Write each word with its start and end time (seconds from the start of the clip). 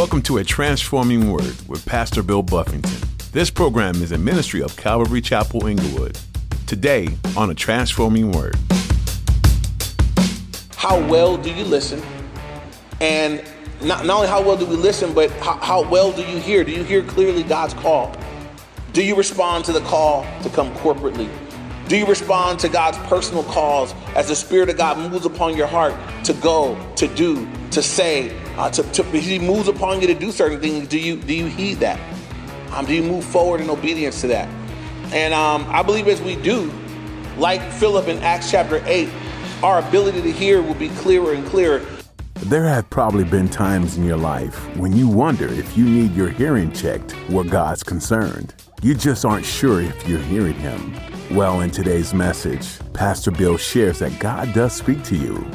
Welcome 0.00 0.22
to 0.22 0.38
A 0.38 0.44
Transforming 0.44 1.30
Word 1.30 1.54
with 1.68 1.84
Pastor 1.84 2.22
Bill 2.22 2.42
Buffington. 2.42 3.06
This 3.32 3.50
program 3.50 3.96
is 3.96 4.12
a 4.12 4.16
ministry 4.16 4.62
of 4.62 4.74
Calvary 4.74 5.20
Chapel 5.20 5.66
Inglewood. 5.66 6.18
Today 6.66 7.08
on 7.36 7.50
A 7.50 7.54
Transforming 7.54 8.32
Word. 8.32 8.56
How 10.74 11.06
well 11.06 11.36
do 11.36 11.52
you 11.52 11.64
listen? 11.66 12.02
And 13.02 13.44
not, 13.82 14.06
not 14.06 14.16
only 14.16 14.28
how 14.28 14.42
well 14.42 14.56
do 14.56 14.64
we 14.64 14.74
listen, 14.74 15.12
but 15.12 15.30
how, 15.32 15.58
how 15.58 15.86
well 15.90 16.12
do 16.12 16.22
you 16.22 16.38
hear? 16.38 16.64
Do 16.64 16.72
you 16.72 16.82
hear 16.82 17.02
clearly 17.02 17.42
God's 17.42 17.74
call? 17.74 18.16
Do 18.94 19.04
you 19.04 19.14
respond 19.14 19.66
to 19.66 19.72
the 19.72 19.82
call 19.82 20.26
to 20.42 20.48
come 20.48 20.74
corporately? 20.76 21.28
Do 21.88 21.98
you 21.98 22.06
respond 22.06 22.58
to 22.60 22.70
God's 22.70 22.96
personal 23.06 23.42
calls 23.42 23.94
as 24.16 24.28
the 24.28 24.36
Spirit 24.36 24.70
of 24.70 24.78
God 24.78 24.96
moves 24.96 25.26
upon 25.26 25.58
your 25.58 25.66
heart 25.66 25.92
to 26.24 26.32
go, 26.32 26.78
to 26.96 27.06
do, 27.06 27.46
to 27.72 27.82
say, 27.82 28.34
uh, 28.60 28.68
to, 28.68 28.82
to, 28.82 29.02
He 29.18 29.38
moves 29.38 29.68
upon 29.68 30.02
you 30.02 30.06
to 30.06 30.14
do 30.14 30.30
certain 30.30 30.60
things? 30.60 30.86
Do 30.86 30.98
you 30.98 31.16
do 31.16 31.32
you 31.32 31.46
heed 31.46 31.78
that? 31.78 31.98
Um, 32.72 32.84
do 32.84 32.94
you 32.94 33.02
move 33.02 33.24
forward 33.24 33.60
in 33.60 33.70
obedience 33.70 34.20
to 34.20 34.26
that? 34.28 34.48
And 35.12 35.32
um, 35.32 35.64
I 35.68 35.82
believe 35.82 36.06
as 36.08 36.20
we 36.20 36.36
do, 36.36 36.70
like 37.38 37.62
Philip 37.72 38.06
in 38.08 38.18
Acts 38.18 38.50
chapter 38.50 38.82
8, 38.84 39.08
our 39.62 39.78
ability 39.80 40.22
to 40.22 40.30
hear 40.30 40.62
will 40.62 40.74
be 40.74 40.90
clearer 40.90 41.32
and 41.32 41.46
clearer. 41.46 41.84
There 42.34 42.64
have 42.64 42.88
probably 42.90 43.24
been 43.24 43.48
times 43.48 43.96
in 43.96 44.04
your 44.04 44.16
life 44.18 44.54
when 44.76 44.92
you 44.92 45.08
wonder 45.08 45.48
if 45.48 45.76
you 45.76 45.84
need 45.84 46.14
your 46.14 46.28
hearing 46.28 46.70
checked 46.70 47.12
where 47.30 47.44
God's 47.44 47.82
concerned. 47.82 48.54
You 48.82 48.94
just 48.94 49.24
aren't 49.24 49.44
sure 49.44 49.80
if 49.80 50.06
you're 50.06 50.20
hearing 50.20 50.54
Him. 50.54 50.94
Well, 51.30 51.62
in 51.62 51.70
today's 51.70 52.12
message, 52.12 52.78
Pastor 52.92 53.30
Bill 53.30 53.56
shares 53.56 53.98
that 54.00 54.18
God 54.18 54.52
does 54.52 54.74
speak 54.74 55.02
to 55.04 55.16
you. 55.16 55.50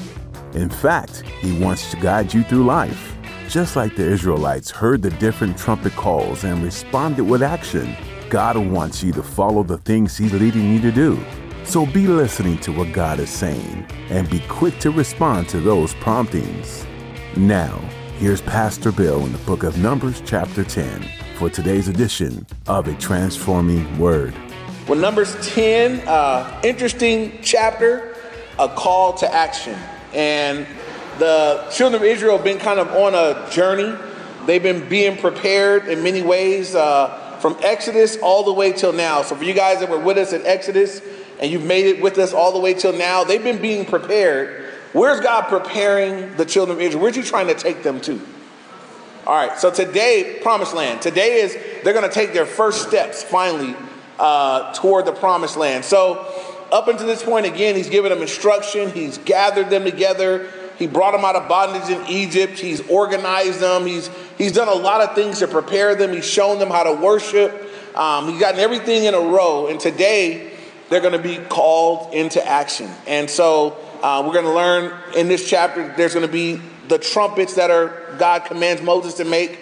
In 0.55 0.69
fact, 0.69 1.21
He 1.41 1.59
wants 1.59 1.91
to 1.91 1.97
guide 1.97 2.33
you 2.33 2.41
through 2.43 2.63
life. 2.63 3.17
Just 3.49 3.75
like 3.75 3.95
the 3.97 4.05
Israelites 4.05 4.71
heard 4.71 5.01
the 5.01 5.09
different 5.09 5.57
trumpet 5.57 5.93
calls 5.93 6.45
and 6.45 6.63
responded 6.63 7.25
with 7.25 7.43
action, 7.43 7.93
God 8.29 8.57
wants 8.57 9.03
you 9.03 9.11
to 9.13 9.21
follow 9.21 9.63
the 9.63 9.77
things 9.79 10.17
He's 10.17 10.33
leading 10.33 10.71
you 10.73 10.79
to 10.79 10.93
do. 10.93 11.21
So 11.65 11.85
be 11.85 12.07
listening 12.07 12.57
to 12.59 12.71
what 12.71 12.93
God 12.93 13.19
is 13.19 13.29
saying 13.29 13.85
and 14.09 14.29
be 14.29 14.39
quick 14.47 14.79
to 14.79 14.91
respond 14.91 15.49
to 15.49 15.59
those 15.59 15.93
promptings. 15.95 16.87
Now, 17.35 17.77
here's 18.17 18.41
Pastor 18.41 18.93
Bill 18.93 19.25
in 19.25 19.33
the 19.33 19.39
book 19.39 19.63
of 19.63 19.77
Numbers, 19.77 20.21
chapter 20.25 20.63
10, 20.63 21.05
for 21.35 21.49
today's 21.49 21.89
edition 21.89 22.47
of 22.67 22.87
A 22.87 22.93
Transforming 22.93 23.99
Word. 23.99 24.33
Well, 24.87 24.99
Numbers 24.99 25.35
10, 25.53 26.07
uh, 26.07 26.61
interesting 26.63 27.39
chapter, 27.41 28.15
a 28.57 28.69
call 28.69 29.13
to 29.15 29.33
action. 29.33 29.77
And 30.15 30.65
the 31.19 31.67
children 31.71 32.01
of 32.01 32.07
Israel 32.07 32.37
have 32.37 32.45
been 32.45 32.57
kind 32.57 32.79
of 32.79 32.89
on 32.91 33.13
a 33.13 33.49
journey. 33.51 33.95
They've 34.45 34.63
been 34.63 34.87
being 34.87 35.17
prepared 35.17 35.87
in 35.87 36.03
many 36.03 36.21
ways 36.21 36.73
uh, 36.73 37.37
from 37.41 37.57
Exodus 37.61 38.17
all 38.17 38.43
the 38.43 38.53
way 38.53 38.71
till 38.71 38.93
now. 38.93 39.21
So, 39.21 39.35
for 39.35 39.43
you 39.43 39.53
guys 39.53 39.79
that 39.81 39.89
were 39.89 39.99
with 39.99 40.17
us 40.17 40.33
in 40.33 40.45
Exodus 40.45 41.01
and 41.39 41.51
you've 41.51 41.65
made 41.65 41.85
it 41.85 42.01
with 42.01 42.17
us 42.17 42.33
all 42.33 42.53
the 42.53 42.59
way 42.59 42.73
till 42.73 42.93
now, 42.93 43.23
they've 43.23 43.43
been 43.43 43.61
being 43.61 43.85
prepared. 43.85 44.71
Where's 44.93 45.19
God 45.19 45.49
preparing 45.49 46.35
the 46.37 46.45
children 46.45 46.77
of 46.77 46.81
Israel? 46.81 47.03
Where's 47.03 47.15
He 47.15 47.23
trying 47.23 47.47
to 47.47 47.55
take 47.55 47.83
them 47.83 47.99
to? 48.01 48.21
All 49.27 49.35
right, 49.35 49.57
so 49.57 49.71
today, 49.71 50.39
promised 50.41 50.75
land. 50.75 51.01
Today 51.01 51.41
is 51.41 51.57
they're 51.83 51.93
going 51.93 52.07
to 52.07 52.13
take 52.13 52.31
their 52.31 52.45
first 52.45 52.87
steps 52.87 53.23
finally 53.23 53.75
uh, 54.19 54.71
toward 54.73 55.05
the 55.05 55.11
promised 55.11 55.57
land. 55.57 55.83
So, 55.83 56.31
up 56.75 56.89
until 56.89 57.07
this 57.07 57.23
point, 57.23 57.45
again, 57.45 57.73
he's 57.75 57.87
given 57.87 58.11
them 58.11 58.21
instruction, 58.21 58.91
he's 58.91 59.17
gathered 59.19 59.69
them 59.69 59.85
together, 59.85 60.51
he 60.77 60.87
brought 60.87 61.13
them 61.13 61.23
out 61.23 61.37
of 61.37 61.47
bondage 61.47 61.89
in 61.89 62.05
Egypt, 62.07 62.59
he's 62.59 62.85
organized 62.89 63.61
them, 63.61 63.85
he's, 63.85 64.09
he's 64.37 64.51
done 64.51 64.67
a 64.67 64.73
lot 64.73 64.99
of 64.99 65.15
things 65.15 65.39
to 65.39 65.47
prepare 65.47 65.95
them, 65.95 66.11
he's 66.11 66.25
shown 66.25 66.59
them 66.59 66.69
how 66.69 66.83
to 66.83 66.91
worship, 66.91 67.71
um, 67.95 68.27
he's 68.27 68.41
gotten 68.41 68.59
everything 68.59 69.05
in 69.05 69.13
a 69.13 69.19
row, 69.19 69.67
and 69.67 69.79
today 69.79 70.51
they're 70.89 70.99
going 70.99 71.13
to 71.13 71.17
be 71.17 71.37
called 71.45 72.13
into 72.13 72.45
action. 72.45 72.91
And 73.07 73.29
so, 73.29 73.77
uh, 74.03 74.21
we're 74.25 74.33
going 74.33 74.45
to 74.45 74.53
learn 74.53 74.93
in 75.15 75.29
this 75.29 75.49
chapter, 75.49 75.93
there's 75.95 76.13
going 76.13 76.27
to 76.27 76.31
be 76.31 76.59
the 76.89 76.99
trumpets 76.99 77.55
that 77.55 77.71
are 77.71 78.15
God 78.19 78.43
commands 78.43 78.81
Moses 78.81 79.13
to 79.15 79.23
make 79.25 79.59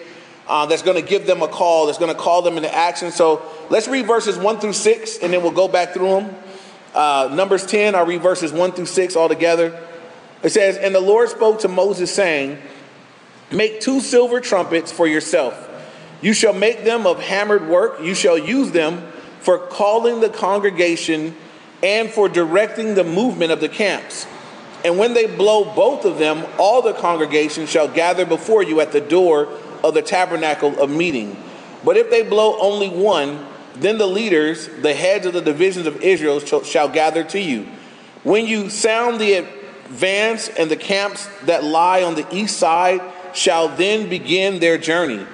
uh, 0.48 0.66
that's 0.66 0.82
going 0.82 1.02
to 1.02 1.08
give 1.08 1.28
them 1.28 1.42
a 1.44 1.48
call, 1.48 1.86
that's 1.86 2.00
going 2.00 2.14
to 2.14 2.20
call 2.20 2.42
them 2.42 2.58
into 2.58 2.74
action. 2.74 3.12
So 3.12 3.44
let's 3.70 3.88
read 3.88 4.08
verses 4.08 4.38
1 4.38 4.60
through 4.60 4.74
6, 4.74 5.20
and 5.20 5.32
then 5.32 5.42
we'll 5.42 5.52
go 5.52 5.68
back 5.68 5.94
through 5.94 6.10
them. 6.10 6.36
Uh, 6.94 7.30
Numbers 7.34 7.66
10, 7.66 7.96
I'll 7.96 8.06
read 8.06 8.22
verses 8.22 8.52
1 8.52 8.74
through 8.74 8.86
6 8.86 9.16
all 9.16 9.28
together. 9.28 9.80
It 10.44 10.52
says, 10.52 10.78
And 10.78 10.94
the 10.94 11.00
Lord 11.00 11.30
spoke 11.30 11.62
to 11.62 11.68
Moses, 11.68 12.14
saying, 12.14 12.60
Make 13.52 13.82
two 13.82 14.00
silver 14.00 14.40
trumpets 14.40 14.92
for 14.92 15.08
yourself. 15.08 15.70
You 16.22 16.34
shall 16.34 16.54
make 16.54 16.84
them 16.84 17.06
of 17.06 17.20
hammered 17.20 17.68
work. 17.68 18.00
You 18.02 18.16
shall 18.16 18.38
use 18.38 18.72
them 18.72 19.12
for 19.42 19.58
calling 19.58 20.22
the 20.22 20.30
congregation 20.30 21.36
and 21.82 22.10
for 22.10 22.30
directing 22.30 22.96
the 22.96 23.04
movement 23.04 23.52
of 23.52 23.60
the 23.60 23.70
camps. 23.70 24.26
And 24.86 24.98
when 24.98 25.14
they 25.14 25.28
blow 25.28 25.66
both 25.76 26.06
of 26.06 26.18
them, 26.18 26.46
all 26.58 26.82
the 26.82 26.94
congregation 26.94 27.68
shall 27.68 27.88
gather 27.88 28.26
before 28.26 28.64
you 28.64 28.82
at 28.82 28.92
the 28.92 29.02
door 29.02 29.48
of 29.84 29.94
the 29.94 30.02
tabernacle 30.02 30.80
of 30.82 30.90
meeting. 30.90 31.42
But 31.84 31.98
if 31.98 32.10
they 32.10 32.24
blow 32.24 32.58
only 32.60 32.90
one, 32.90 33.46
then 33.76 33.98
the 33.98 34.08
leaders, 34.08 34.68
the 34.68 34.94
heads 34.94 35.26
of 35.26 35.34
the 35.34 35.42
divisions 35.42 35.88
of 35.88 36.02
Israel, 36.02 36.40
shall, 36.40 36.90
gather 36.90 37.24
to 37.26 37.40
you. 37.40 37.68
When 38.24 38.46
you 38.46 38.70
sound 38.70 39.20
the 39.20 39.34
advance, 39.34 40.48
and 40.50 40.72
the 40.72 40.78
camps 40.78 41.28
that 41.46 41.64
lie 41.64 42.04
on 42.04 42.16
the 42.16 42.26
east 42.34 42.58
side 42.58 43.02
shall 43.34 43.68
then 43.68 44.10
begin 44.10 44.60
their 44.60 44.78
journey. 44.78 45.26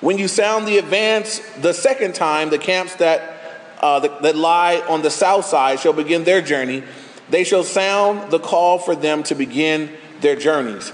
When 0.00 0.18
you 0.18 0.26
sound 0.26 0.66
the 0.66 0.78
advance 0.78 1.38
the 1.60 1.72
second 1.72 2.14
time, 2.14 2.50
the 2.50 2.58
camps 2.58 2.96
that 2.96 3.38
uh, 3.80 3.98
that 4.20 4.36
lie 4.36 4.80
on 4.88 5.02
the 5.02 5.10
south 5.10 5.44
side 5.44 5.80
shall 5.80 5.92
begin 5.92 6.24
their 6.24 6.40
journey. 6.40 6.84
They 7.30 7.44
shall 7.44 7.64
sound 7.64 8.30
the 8.30 8.38
call 8.38 8.78
for 8.78 8.94
them 8.94 9.22
to 9.24 9.34
begin 9.34 9.90
their 10.20 10.36
journeys. 10.36 10.92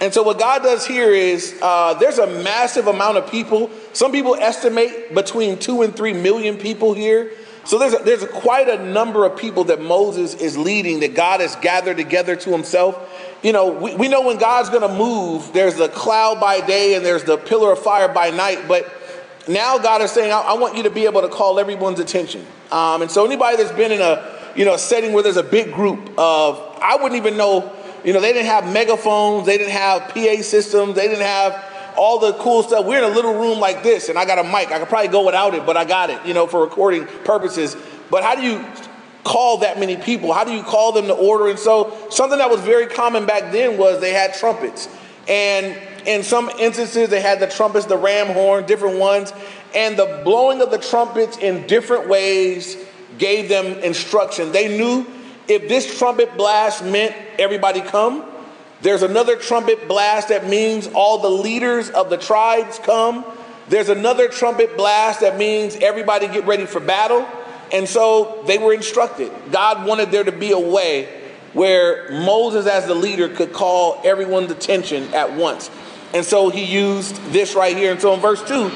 And 0.00 0.12
so, 0.12 0.22
what 0.22 0.38
God 0.38 0.62
does 0.62 0.86
here 0.86 1.10
is 1.10 1.56
uh, 1.62 1.94
there's 1.94 2.18
a 2.18 2.26
massive 2.26 2.86
amount 2.86 3.16
of 3.16 3.30
people. 3.30 3.70
Some 3.92 4.12
people 4.12 4.34
estimate 4.34 5.14
between 5.14 5.58
two 5.58 5.82
and 5.82 5.94
three 5.94 6.12
million 6.12 6.56
people 6.56 6.94
here. 6.94 7.30
So, 7.64 7.78
there's, 7.78 7.94
a, 7.94 7.98
there's 7.98 8.24
quite 8.26 8.68
a 8.68 8.84
number 8.84 9.24
of 9.24 9.36
people 9.38 9.64
that 9.64 9.80
Moses 9.80 10.34
is 10.34 10.58
leading, 10.58 11.00
that 11.00 11.14
God 11.14 11.40
has 11.40 11.56
gathered 11.56 11.96
together 11.96 12.34
to 12.36 12.50
himself. 12.50 12.98
You 13.42 13.52
know, 13.52 13.70
we, 13.70 13.94
we 13.94 14.08
know 14.08 14.22
when 14.22 14.38
God's 14.38 14.68
going 14.68 14.82
to 14.82 14.94
move, 14.94 15.52
there's 15.52 15.76
the 15.76 15.88
cloud 15.88 16.40
by 16.40 16.60
day 16.60 16.94
and 16.94 17.04
there's 17.04 17.24
the 17.24 17.36
pillar 17.36 17.72
of 17.72 17.78
fire 17.78 18.08
by 18.08 18.30
night. 18.30 18.66
But 18.66 18.90
now 19.46 19.78
God 19.78 20.02
is 20.02 20.10
saying, 20.10 20.32
I, 20.32 20.40
I 20.40 20.54
want 20.54 20.76
you 20.76 20.82
to 20.84 20.90
be 20.90 21.04
able 21.04 21.22
to 21.22 21.28
call 21.28 21.58
everyone's 21.60 22.00
attention. 22.00 22.44
Um, 22.72 23.02
and 23.02 23.10
so, 23.10 23.24
anybody 23.24 23.58
that's 23.58 23.72
been 23.72 23.92
in 23.92 24.00
a 24.00 24.34
you 24.56 24.64
know, 24.64 24.76
setting 24.76 25.12
where 25.12 25.22
there's 25.22 25.36
a 25.36 25.42
big 25.42 25.72
group 25.72 26.10
of, 26.18 26.60
I 26.80 26.96
wouldn't 26.96 27.16
even 27.16 27.36
know 27.36 27.72
you 28.04 28.12
know, 28.12 28.20
they 28.20 28.32
didn't 28.32 28.46
have 28.46 28.70
megaphones, 28.72 29.46
they 29.46 29.56
didn't 29.58 29.72
have 29.72 30.10
PA 30.10 30.42
systems, 30.42 30.94
they 30.94 31.08
didn't 31.08 31.24
have 31.24 31.64
all 31.96 32.18
the 32.18 32.32
cool 32.34 32.62
stuff. 32.62 32.84
We're 32.84 32.98
in 32.98 33.10
a 33.10 33.14
little 33.14 33.34
room 33.34 33.58
like 33.60 33.82
this, 33.82 34.08
and 34.08 34.18
I 34.18 34.24
got 34.26 34.38
a 34.38 34.44
mic. 34.44 34.70
I 34.70 34.78
could 34.78 34.88
probably 34.88 35.08
go 35.08 35.24
without 35.24 35.54
it, 35.54 35.64
but 35.64 35.76
I 35.76 35.84
got 35.84 36.10
it, 36.10 36.24
you 36.26 36.34
know, 36.34 36.46
for 36.46 36.60
recording 36.60 37.06
purposes. 37.24 37.76
But 38.10 38.22
how 38.22 38.34
do 38.34 38.42
you 38.42 38.64
call 39.24 39.58
that 39.58 39.78
many 39.78 39.96
people? 39.96 40.32
How 40.32 40.44
do 40.44 40.52
you 40.52 40.62
call 40.62 40.92
them 40.92 41.06
to 41.06 41.14
order? 41.14 41.48
And 41.48 41.58
so, 41.58 41.96
something 42.10 42.38
that 42.38 42.50
was 42.50 42.60
very 42.60 42.86
common 42.86 43.26
back 43.26 43.52
then 43.52 43.78
was 43.78 44.00
they 44.00 44.12
had 44.12 44.34
trumpets. 44.34 44.88
And 45.28 45.80
in 46.06 46.22
some 46.22 46.50
instances, 46.58 47.08
they 47.08 47.20
had 47.20 47.40
the 47.40 47.46
trumpets, 47.46 47.86
the 47.86 47.96
ram 47.96 48.26
horn, 48.26 48.66
different 48.66 48.98
ones. 48.98 49.32
And 49.74 49.96
the 49.98 50.20
blowing 50.24 50.60
of 50.60 50.70
the 50.70 50.78
trumpets 50.78 51.38
in 51.38 51.66
different 51.66 52.08
ways 52.08 52.76
gave 53.18 53.48
them 53.48 53.66
instruction. 53.80 54.52
They 54.52 54.76
knew 54.76 55.06
if 55.48 55.68
this 55.68 55.98
trumpet 55.98 56.36
blast 56.36 56.84
meant 56.84 57.14
everybody 57.38 57.80
come, 57.80 58.24
there's 58.82 59.02
another 59.02 59.36
trumpet 59.36 59.88
blast 59.88 60.28
that 60.28 60.46
means 60.46 60.88
all 60.88 61.18
the 61.18 61.30
leaders 61.30 61.90
of 61.90 62.10
the 62.10 62.16
tribes 62.16 62.78
come. 62.78 63.24
There's 63.68 63.88
another 63.88 64.28
trumpet 64.28 64.76
blast 64.76 65.20
that 65.20 65.38
means 65.38 65.76
everybody 65.76 66.28
get 66.28 66.44
ready 66.46 66.66
for 66.66 66.80
battle. 66.80 67.26
And 67.72 67.88
so 67.88 68.42
they 68.46 68.58
were 68.58 68.74
instructed. 68.74 69.32
God 69.50 69.86
wanted 69.86 70.10
there 70.10 70.24
to 70.24 70.32
be 70.32 70.52
a 70.52 70.58
way 70.58 71.22
where 71.54 72.10
Moses, 72.10 72.66
as 72.66 72.86
the 72.86 72.94
leader, 72.94 73.28
could 73.28 73.52
call 73.52 74.00
everyone's 74.04 74.50
attention 74.50 75.14
at 75.14 75.32
once. 75.32 75.70
And 76.12 76.24
so 76.24 76.50
he 76.50 76.64
used 76.64 77.16
this 77.32 77.54
right 77.54 77.76
here. 77.76 77.90
And 77.90 78.00
so 78.00 78.12
in 78.12 78.20
verse 78.20 78.42
2, 78.46 78.70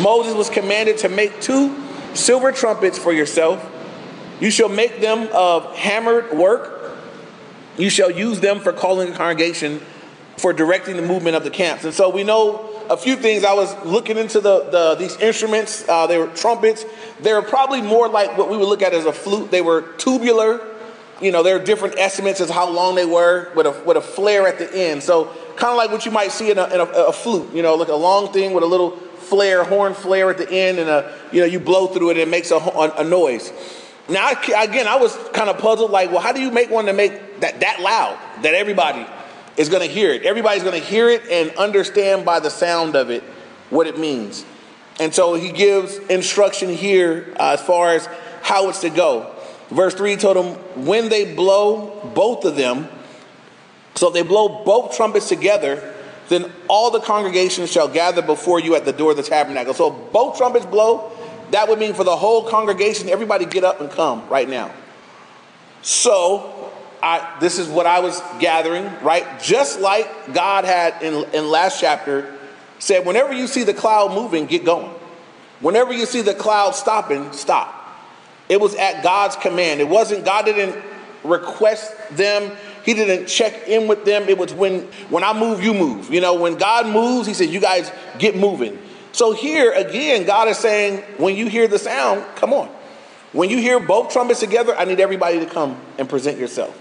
Moses 0.00 0.34
was 0.34 0.48
commanded 0.48 0.98
to 0.98 1.08
make 1.08 1.40
two 1.40 1.76
silver 2.14 2.52
trumpets 2.52 2.98
for 2.98 3.12
yourself 3.12 3.60
you 4.40 4.50
shall 4.50 4.68
make 4.68 5.00
them 5.00 5.28
of 5.32 5.76
hammered 5.76 6.32
work. 6.32 6.96
You 7.76 7.90
shall 7.90 8.10
use 8.10 8.40
them 8.40 8.60
for 8.60 8.72
calling 8.72 9.10
the 9.10 9.16
congregation, 9.16 9.80
for 10.36 10.52
directing 10.52 10.96
the 10.96 11.02
movement 11.02 11.36
of 11.36 11.44
the 11.44 11.50
camps. 11.50 11.84
And 11.84 11.94
so 11.94 12.10
we 12.10 12.24
know 12.24 12.66
a 12.90 12.96
few 12.96 13.16
things. 13.16 13.44
I 13.44 13.54
was 13.54 13.74
looking 13.84 14.18
into 14.18 14.40
the, 14.40 14.64
the 14.70 14.94
these 14.96 15.16
instruments. 15.18 15.88
Uh, 15.88 16.06
they 16.06 16.18
were 16.18 16.26
trumpets. 16.28 16.84
They 17.20 17.32
were 17.32 17.42
probably 17.42 17.82
more 17.82 18.08
like 18.08 18.36
what 18.36 18.50
we 18.50 18.56
would 18.56 18.68
look 18.68 18.82
at 18.82 18.92
as 18.92 19.04
a 19.04 19.12
flute. 19.12 19.50
They 19.50 19.62
were 19.62 19.82
tubular. 19.96 20.66
You 21.20 21.32
know, 21.32 21.42
there 21.42 21.56
are 21.56 21.64
different 21.64 21.98
estimates 21.98 22.40
as 22.40 22.48
how 22.50 22.68
long 22.68 22.94
they 22.94 23.04
were 23.04 23.52
with 23.54 23.66
a 23.66 23.82
with 23.84 23.96
a 23.96 24.00
flare 24.00 24.48
at 24.48 24.58
the 24.58 24.74
end. 24.74 25.02
So 25.02 25.30
kind 25.56 25.72
of 25.72 25.76
like 25.76 25.92
what 25.92 26.06
you 26.06 26.10
might 26.10 26.32
see 26.32 26.50
in, 26.50 26.58
a, 26.58 26.64
in 26.68 26.80
a, 26.80 26.84
a, 26.84 27.12
flute, 27.12 27.52
you 27.52 27.62
know, 27.62 27.74
like 27.74 27.88
a 27.88 27.94
long 27.94 28.32
thing 28.32 28.54
with 28.54 28.64
a 28.64 28.66
little 28.66 28.92
flare, 28.92 29.62
horn 29.62 29.92
flare 29.92 30.30
at 30.30 30.38
the 30.38 30.50
end, 30.50 30.78
and 30.78 30.88
a, 30.88 31.14
you 31.30 31.40
know, 31.40 31.46
you 31.46 31.60
blow 31.60 31.86
through 31.86 32.08
it 32.08 32.12
and 32.12 32.20
it 32.20 32.28
makes 32.28 32.50
a, 32.50 32.56
a, 32.56 32.94
a 32.96 33.04
noise. 33.04 33.52
Now, 34.10 34.26
I, 34.26 34.64
again, 34.64 34.88
I 34.88 34.96
was 34.96 35.16
kind 35.32 35.48
of 35.48 35.58
puzzled, 35.58 35.90
like, 35.90 36.10
well, 36.10 36.20
how 36.20 36.32
do 36.32 36.40
you 36.40 36.50
make 36.50 36.70
one 36.70 36.86
to 36.86 36.92
make 36.92 37.40
that 37.40 37.60
that 37.60 37.80
loud 37.80 38.18
that 38.42 38.54
everybody 38.54 39.06
is 39.56 39.68
going 39.68 39.86
to 39.86 39.92
hear 39.92 40.10
it? 40.10 40.24
Everybody's 40.24 40.62
going 40.62 40.80
to 40.80 40.86
hear 40.86 41.08
it 41.08 41.22
and 41.30 41.50
understand 41.56 42.24
by 42.24 42.40
the 42.40 42.50
sound 42.50 42.96
of 42.96 43.10
it 43.10 43.22
what 43.70 43.86
it 43.86 43.98
means. 43.98 44.44
And 44.98 45.14
so 45.14 45.34
he 45.34 45.52
gives 45.52 45.96
instruction 45.96 46.68
here 46.68 47.32
uh, 47.38 47.56
as 47.58 47.62
far 47.62 47.94
as 47.94 48.06
how 48.42 48.68
it's 48.68 48.80
to 48.80 48.90
go. 48.90 49.34
Verse 49.70 49.94
3 49.94 50.16
told 50.16 50.36
him, 50.36 50.86
when 50.86 51.08
they 51.08 51.34
blow 51.34 52.10
both 52.14 52.44
of 52.44 52.56
them, 52.56 52.88
so 53.94 54.08
if 54.08 54.14
they 54.14 54.22
blow 54.22 54.64
both 54.64 54.96
trumpets 54.96 55.28
together, 55.28 55.94
then 56.28 56.50
all 56.68 56.90
the 56.90 57.00
congregation 57.00 57.66
shall 57.66 57.88
gather 57.88 58.22
before 58.22 58.60
you 58.60 58.74
at 58.74 58.84
the 58.84 58.92
door 58.92 59.12
of 59.12 59.16
the 59.16 59.22
tabernacle. 59.22 59.74
So 59.74 59.90
both 59.90 60.36
trumpets 60.36 60.66
blow, 60.66 61.12
that 61.50 61.68
would 61.68 61.78
mean 61.78 61.94
for 61.94 62.04
the 62.04 62.16
whole 62.16 62.48
congregation, 62.48 63.08
everybody 63.08 63.44
get 63.44 63.64
up 63.64 63.80
and 63.80 63.90
come 63.90 64.28
right 64.28 64.48
now. 64.48 64.72
So 65.82 66.70
I, 67.02 67.36
this 67.40 67.58
is 67.58 67.68
what 67.68 67.86
I 67.86 68.00
was 68.00 68.20
gathering, 68.38 68.84
right? 69.02 69.40
Just 69.40 69.80
like 69.80 70.34
God 70.34 70.64
had 70.64 71.02
in, 71.02 71.24
in 71.32 71.48
last 71.48 71.80
chapter 71.80 72.36
said, 72.78 73.06
whenever 73.06 73.32
you 73.32 73.46
see 73.46 73.64
the 73.64 73.74
cloud 73.74 74.12
moving, 74.12 74.46
get 74.46 74.64
going. 74.64 74.90
Whenever 75.60 75.92
you 75.92 76.06
see 76.06 76.22
the 76.22 76.34
cloud 76.34 76.74
stopping, 76.74 77.32
stop. 77.32 77.76
It 78.48 78.60
was 78.60 78.74
at 78.74 79.02
God's 79.02 79.36
command. 79.36 79.80
It 79.80 79.88
wasn't, 79.88 80.24
God 80.24 80.44
didn't 80.44 80.82
request 81.22 81.94
them. 82.10 82.56
He 82.84 82.94
didn't 82.94 83.26
check 83.26 83.68
in 83.68 83.86
with 83.86 84.04
them. 84.04 84.28
It 84.28 84.38
was 84.38 84.52
when, 84.54 84.82
when 85.10 85.22
I 85.22 85.38
move, 85.38 85.62
you 85.62 85.74
move. 85.74 86.12
You 86.12 86.20
know, 86.20 86.34
when 86.34 86.56
God 86.56 86.86
moves, 86.86 87.26
he 87.26 87.34
said, 87.34 87.50
you 87.50 87.60
guys 87.60 87.92
get 88.18 88.36
moving. 88.36 88.78
So 89.12 89.32
here 89.32 89.72
again, 89.72 90.24
God 90.24 90.48
is 90.48 90.58
saying, 90.58 91.02
when 91.18 91.36
you 91.36 91.48
hear 91.48 91.68
the 91.68 91.78
sound, 91.78 92.24
come 92.36 92.52
on. 92.52 92.68
When 93.32 93.50
you 93.50 93.58
hear 93.58 93.78
both 93.78 94.12
trumpets 94.12 94.40
together, 94.40 94.74
I 94.76 94.84
need 94.84 95.00
everybody 95.00 95.38
to 95.40 95.46
come 95.46 95.80
and 95.98 96.08
present 96.08 96.38
yourself. 96.38 96.80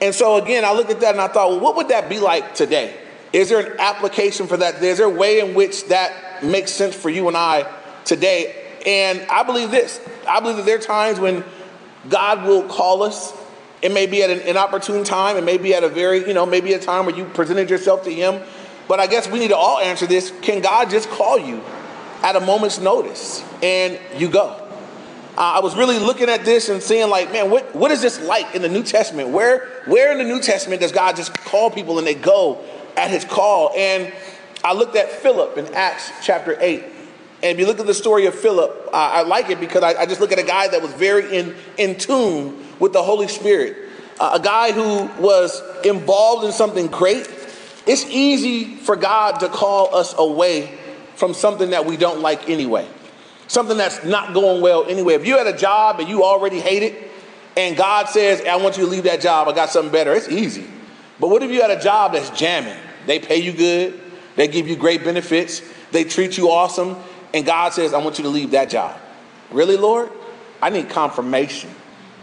And 0.00 0.14
so 0.14 0.36
again, 0.36 0.64
I 0.64 0.72
looked 0.72 0.90
at 0.90 1.00
that 1.00 1.12
and 1.12 1.20
I 1.20 1.28
thought, 1.28 1.50
well, 1.50 1.60
what 1.60 1.76
would 1.76 1.88
that 1.88 2.08
be 2.08 2.18
like 2.18 2.54
today? 2.54 2.96
Is 3.32 3.48
there 3.48 3.60
an 3.60 3.80
application 3.80 4.46
for 4.46 4.56
that? 4.56 4.82
Is 4.82 4.98
there 4.98 5.06
a 5.06 5.10
way 5.10 5.40
in 5.40 5.54
which 5.54 5.88
that 5.88 6.44
makes 6.44 6.72
sense 6.72 6.94
for 6.94 7.10
you 7.10 7.26
and 7.26 7.36
I 7.36 7.68
today? 8.04 8.54
And 8.86 9.22
I 9.30 9.42
believe 9.42 9.70
this. 9.70 10.00
I 10.28 10.40
believe 10.40 10.56
that 10.58 10.66
there 10.66 10.76
are 10.76 10.80
times 10.80 11.18
when 11.18 11.42
God 12.08 12.46
will 12.46 12.68
call 12.68 13.02
us. 13.02 13.32
It 13.82 13.92
may 13.92 14.06
be 14.06 14.22
at 14.22 14.30
an 14.30 14.40
inopportune 14.40 15.04
time. 15.04 15.36
It 15.36 15.44
may 15.44 15.58
be 15.58 15.74
at 15.74 15.84
a 15.84 15.88
very, 15.88 16.26
you 16.26 16.34
know, 16.34 16.46
maybe 16.46 16.72
a 16.74 16.78
time 16.78 17.06
where 17.06 17.14
you 17.14 17.24
presented 17.24 17.68
yourself 17.68 18.04
to 18.04 18.12
Him. 18.12 18.40
But 18.88 19.00
I 19.00 19.06
guess 19.06 19.28
we 19.28 19.38
need 19.38 19.48
to 19.48 19.56
all 19.56 19.78
answer 19.78 20.06
this. 20.06 20.32
Can 20.42 20.60
God 20.60 20.90
just 20.90 21.08
call 21.08 21.38
you 21.38 21.62
at 22.22 22.36
a 22.36 22.40
moment's 22.40 22.78
notice 22.78 23.44
and 23.62 23.98
you 24.16 24.28
go? 24.28 24.60
Uh, 25.36 25.54
I 25.56 25.60
was 25.60 25.74
really 25.74 25.98
looking 25.98 26.28
at 26.28 26.44
this 26.44 26.68
and 26.68 26.80
seeing 26.80 27.10
like, 27.10 27.32
man, 27.32 27.50
what, 27.50 27.74
what 27.74 27.90
is 27.90 28.00
this 28.00 28.20
like 28.20 28.54
in 28.54 28.62
the 28.62 28.68
New 28.68 28.84
Testament? 28.84 29.30
Where, 29.30 29.66
where 29.86 30.12
in 30.12 30.18
the 30.18 30.24
New 30.24 30.40
Testament 30.40 30.80
does 30.80 30.92
God 30.92 31.16
just 31.16 31.34
call 31.34 31.70
people 31.70 31.98
and 31.98 32.06
they 32.06 32.14
go 32.14 32.64
at 32.96 33.10
his 33.10 33.24
call. 33.24 33.72
And 33.76 34.12
I 34.62 34.74
looked 34.74 34.96
at 34.96 35.10
Philip 35.10 35.58
in 35.58 35.74
Acts 35.74 36.12
chapter 36.22 36.56
8. 36.60 36.84
And 37.42 37.52
if 37.52 37.58
you 37.58 37.66
look 37.66 37.80
at 37.80 37.86
the 37.86 37.94
story 37.94 38.26
of 38.26 38.34
Philip, 38.34 38.88
uh, 38.92 38.96
I 38.96 39.22
like 39.22 39.50
it 39.50 39.60
because 39.60 39.82
I, 39.82 39.94
I, 40.02 40.06
just 40.06 40.20
look 40.20 40.32
at 40.32 40.38
a 40.38 40.44
guy 40.44 40.68
that 40.68 40.80
was 40.80 40.92
very 40.94 41.36
in, 41.36 41.54
in 41.76 41.96
tune 41.96 42.64
with 42.78 42.92
the 42.92 43.02
Holy 43.02 43.28
Spirit, 43.28 43.76
uh, 44.18 44.38
a 44.40 44.42
guy 44.42 44.72
who 44.72 45.10
was 45.20 45.62
involved 45.84 46.46
in 46.46 46.52
something 46.52 46.86
great. 46.86 47.26
It's 47.86 48.04
easy 48.06 48.76
for 48.76 48.96
God 48.96 49.40
to 49.40 49.48
call 49.48 49.94
us 49.94 50.14
away 50.16 50.76
from 51.16 51.34
something 51.34 51.70
that 51.70 51.86
we 51.86 51.96
don't 51.96 52.20
like 52.20 52.48
anyway, 52.48 52.88
something 53.46 53.76
that's 53.76 54.04
not 54.04 54.34
going 54.34 54.62
well 54.62 54.84
anyway. 54.86 55.14
If 55.14 55.26
you 55.26 55.36
had 55.36 55.46
a 55.46 55.56
job 55.56 56.00
and 56.00 56.08
you 56.08 56.24
already 56.24 56.60
hate 56.60 56.82
it, 56.82 57.10
and 57.56 57.76
God 57.76 58.08
says, 58.08 58.40
I 58.42 58.56
want 58.56 58.76
you 58.76 58.84
to 58.84 58.90
leave 58.90 59.04
that 59.04 59.20
job, 59.20 59.48
I 59.48 59.52
got 59.52 59.70
something 59.70 59.92
better, 59.92 60.12
it's 60.12 60.28
easy. 60.28 60.66
But 61.20 61.28
what 61.28 61.42
if 61.42 61.50
you 61.50 61.62
had 61.62 61.70
a 61.70 61.80
job 61.80 62.14
that's 62.14 62.30
jamming? 62.30 62.76
They 63.06 63.20
pay 63.20 63.36
you 63.36 63.52
good, 63.52 64.00
they 64.34 64.48
give 64.48 64.66
you 64.66 64.76
great 64.76 65.04
benefits, 65.04 65.62
they 65.92 66.04
treat 66.04 66.36
you 66.36 66.50
awesome, 66.50 66.96
and 67.32 67.46
God 67.46 67.72
says, 67.72 67.94
I 67.94 67.98
want 67.98 68.18
you 68.18 68.24
to 68.24 68.30
leave 68.30 68.52
that 68.52 68.70
job. 68.70 68.98
Really, 69.50 69.76
Lord? 69.76 70.10
I 70.60 70.70
need 70.70 70.88
confirmation. 70.88 71.70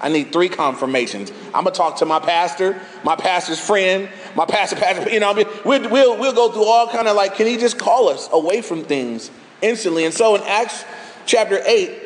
I 0.02 0.10
need 0.10 0.34
three 0.34 0.50
confirmations. 0.50 1.32
I'm 1.54 1.64
gonna 1.64 1.72
talk 1.72 1.98
to 1.98 2.06
my 2.06 2.20
pastor, 2.20 2.82
my 3.04 3.16
pastor's 3.16 3.60
friend, 3.60 4.10
my 4.36 4.46
pastor, 4.46 4.76
pastor. 4.76 5.10
You 5.10 5.20
know, 5.20 5.32
I 5.32 5.34
mean, 5.34 5.48
we'll, 5.66 5.90
we'll, 5.90 6.18
we'll 6.18 6.34
go 6.34 6.52
through 6.52 6.66
all 6.66 6.88
kind 6.88 7.08
of 7.08 7.16
like, 7.16 7.36
can 7.36 7.48
he 7.48 7.58
just 7.58 7.78
call 7.78 8.10
us 8.10 8.30
away 8.32 8.62
from 8.62 8.84
things 8.84 9.32
instantly? 9.62 10.06
And 10.06 10.14
so 10.14 10.36
in 10.36 10.42
Acts 10.44 10.86
chapter 11.26 11.62
eight, 11.66 12.02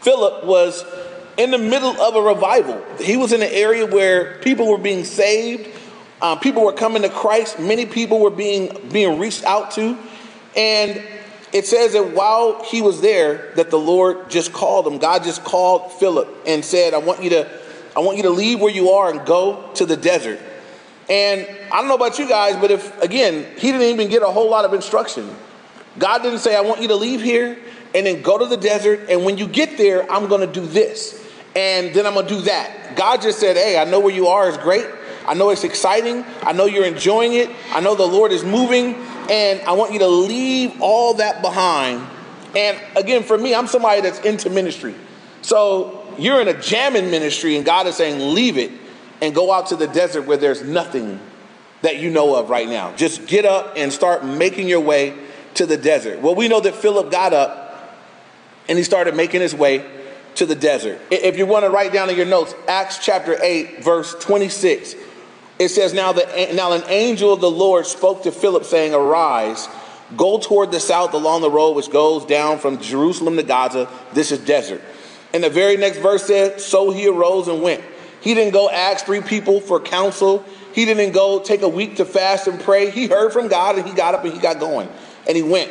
Philip 0.00 0.44
was 0.44 0.84
in 1.36 1.50
the 1.50 1.58
middle 1.58 2.00
of 2.00 2.16
a 2.16 2.22
revival. 2.22 2.82
He 3.00 3.16
was 3.16 3.32
in 3.32 3.42
an 3.42 3.50
area 3.50 3.86
where 3.86 4.38
people 4.38 4.70
were 4.70 4.78
being 4.78 5.04
saved. 5.04 5.68
Um, 6.22 6.38
people 6.40 6.64
were 6.64 6.72
coming 6.72 7.02
to 7.02 7.10
Christ. 7.10 7.58
Many 7.58 7.86
people 7.86 8.20
were 8.20 8.30
being 8.30 8.88
being 8.90 9.18
reached 9.18 9.44
out 9.44 9.72
to, 9.72 9.98
and 10.56 11.02
it 11.52 11.66
says 11.66 11.92
that 11.92 12.14
while 12.14 12.64
he 12.64 12.80
was 12.80 13.02
there, 13.02 13.52
that 13.56 13.70
the 13.70 13.78
Lord 13.78 14.30
just 14.30 14.52
called 14.52 14.86
him. 14.86 14.98
God 14.98 15.24
just 15.24 15.44
called 15.44 15.92
Philip 15.92 16.28
and 16.46 16.64
said, 16.64 16.94
"I 16.94 16.98
want 16.98 17.22
you 17.22 17.30
to, 17.30 17.50
I 17.94 18.00
want 18.00 18.16
you 18.16 18.22
to 18.22 18.30
leave 18.30 18.60
where 18.60 18.72
you 18.72 18.90
are 18.90 19.10
and 19.10 19.26
go 19.26 19.70
to 19.74 19.84
the 19.84 19.96
desert." 19.96 20.40
And 21.08 21.46
I 21.72 21.76
don't 21.80 21.88
know 21.88 21.94
about 21.94 22.18
you 22.18 22.28
guys, 22.28 22.56
but 22.56 22.70
if 22.70 23.02
again, 23.02 23.46
he 23.56 23.70
didn't 23.72 23.88
even 23.88 24.08
get 24.08 24.22
a 24.22 24.26
whole 24.26 24.50
lot 24.50 24.64
of 24.64 24.74
instruction. 24.74 25.30
God 25.98 26.22
didn't 26.22 26.40
say, 26.40 26.56
"I 26.56 26.60
want 26.62 26.82
you 26.82 26.88
to 26.88 26.96
leave 26.96 27.22
here 27.22 27.58
and 27.94 28.06
then 28.06 28.22
go 28.22 28.36
to 28.36 28.46
the 28.46 28.56
desert, 28.56 29.08
and 29.08 29.24
when 29.24 29.38
you 29.38 29.46
get 29.46 29.78
there, 29.78 30.10
I'm 30.10 30.28
going 30.28 30.40
to 30.40 30.52
do 30.52 30.66
this, 30.66 31.24
and 31.54 31.94
then 31.94 32.06
I'm 32.06 32.14
going 32.14 32.26
to 32.26 32.34
do 32.34 32.40
that." 32.42 32.96
God 32.96 33.22
just 33.22 33.38
said, 33.38 33.56
"Hey, 33.56 33.78
I 33.78 33.84
know 33.84 34.00
where 34.00 34.14
you 34.14 34.26
are 34.26 34.48
is 34.48 34.56
great." 34.56 34.86
I 35.28 35.34
know 35.34 35.50
it's 35.50 35.64
exciting. 35.64 36.24
I 36.42 36.52
know 36.52 36.66
you're 36.66 36.84
enjoying 36.84 37.32
it. 37.32 37.50
I 37.72 37.80
know 37.80 37.96
the 37.96 38.06
Lord 38.06 38.30
is 38.30 38.44
moving. 38.44 38.94
And 39.28 39.60
I 39.62 39.72
want 39.72 39.92
you 39.92 39.98
to 39.98 40.06
leave 40.06 40.80
all 40.80 41.14
that 41.14 41.42
behind. 41.42 42.06
And 42.54 42.78
again, 42.94 43.24
for 43.24 43.36
me, 43.36 43.52
I'm 43.52 43.66
somebody 43.66 44.02
that's 44.02 44.20
into 44.20 44.50
ministry. 44.50 44.94
So 45.42 46.06
you're 46.16 46.40
in 46.40 46.46
a 46.46 46.54
jamming 46.54 47.10
ministry, 47.10 47.56
and 47.56 47.64
God 47.64 47.88
is 47.88 47.96
saying, 47.96 48.34
leave 48.34 48.56
it 48.56 48.70
and 49.20 49.34
go 49.34 49.52
out 49.52 49.68
to 49.68 49.76
the 49.76 49.86
desert 49.86 50.22
where 50.22 50.36
there's 50.36 50.62
nothing 50.62 51.20
that 51.82 51.98
you 51.98 52.10
know 52.10 52.36
of 52.36 52.50
right 52.50 52.68
now. 52.68 52.94
Just 52.96 53.26
get 53.26 53.44
up 53.44 53.74
and 53.76 53.92
start 53.92 54.24
making 54.24 54.68
your 54.68 54.80
way 54.80 55.14
to 55.54 55.66
the 55.66 55.76
desert. 55.76 56.20
Well, 56.20 56.34
we 56.34 56.48
know 56.48 56.60
that 56.60 56.74
Philip 56.74 57.10
got 57.10 57.32
up 57.32 57.96
and 58.68 58.76
he 58.76 58.84
started 58.84 59.14
making 59.14 59.40
his 59.40 59.54
way 59.54 59.84
to 60.34 60.46
the 60.46 60.54
desert. 60.54 61.00
If 61.10 61.38
you 61.38 61.46
want 61.46 61.64
to 61.64 61.70
write 61.70 61.92
down 61.92 62.10
in 62.10 62.16
your 62.16 62.26
notes, 62.26 62.54
Acts 62.68 62.98
chapter 62.98 63.38
8, 63.42 63.82
verse 63.82 64.14
26 64.20 64.94
it 65.58 65.70
says, 65.70 65.94
now, 65.94 66.12
the, 66.12 66.50
now 66.54 66.72
an 66.72 66.82
angel 66.88 67.32
of 67.32 67.40
the 67.40 67.50
Lord 67.50 67.86
spoke 67.86 68.24
to 68.24 68.32
Philip, 68.32 68.64
saying, 68.64 68.92
Arise, 68.92 69.68
go 70.16 70.38
toward 70.38 70.70
the 70.70 70.80
south 70.80 71.14
along 71.14 71.40
the 71.40 71.50
road 71.50 71.72
which 71.72 71.90
goes 71.90 72.26
down 72.26 72.58
from 72.58 72.78
Jerusalem 72.80 73.36
to 73.36 73.42
Gaza. 73.42 73.88
This 74.12 74.32
is 74.32 74.38
desert. 74.40 74.82
And 75.32 75.42
the 75.42 75.50
very 75.50 75.76
next 75.76 75.98
verse 75.98 76.24
said, 76.26 76.60
So 76.60 76.90
he 76.90 77.08
arose 77.08 77.48
and 77.48 77.62
went. 77.62 77.82
He 78.26 78.34
didn't 78.34 78.54
go 78.54 78.68
ask 78.68 79.06
three 79.06 79.20
people 79.20 79.60
for 79.60 79.78
counsel. 79.78 80.44
He 80.72 80.84
didn't 80.84 81.12
go 81.12 81.38
take 81.38 81.62
a 81.62 81.68
week 81.68 81.98
to 81.98 82.04
fast 82.04 82.48
and 82.48 82.58
pray. 82.58 82.90
He 82.90 83.06
heard 83.06 83.32
from 83.32 83.46
God 83.46 83.78
and 83.78 83.86
he 83.86 83.94
got 83.94 84.16
up 84.16 84.24
and 84.24 84.32
he 84.32 84.40
got 84.40 84.58
going. 84.58 84.88
And 85.28 85.36
he 85.36 85.44
went. 85.44 85.70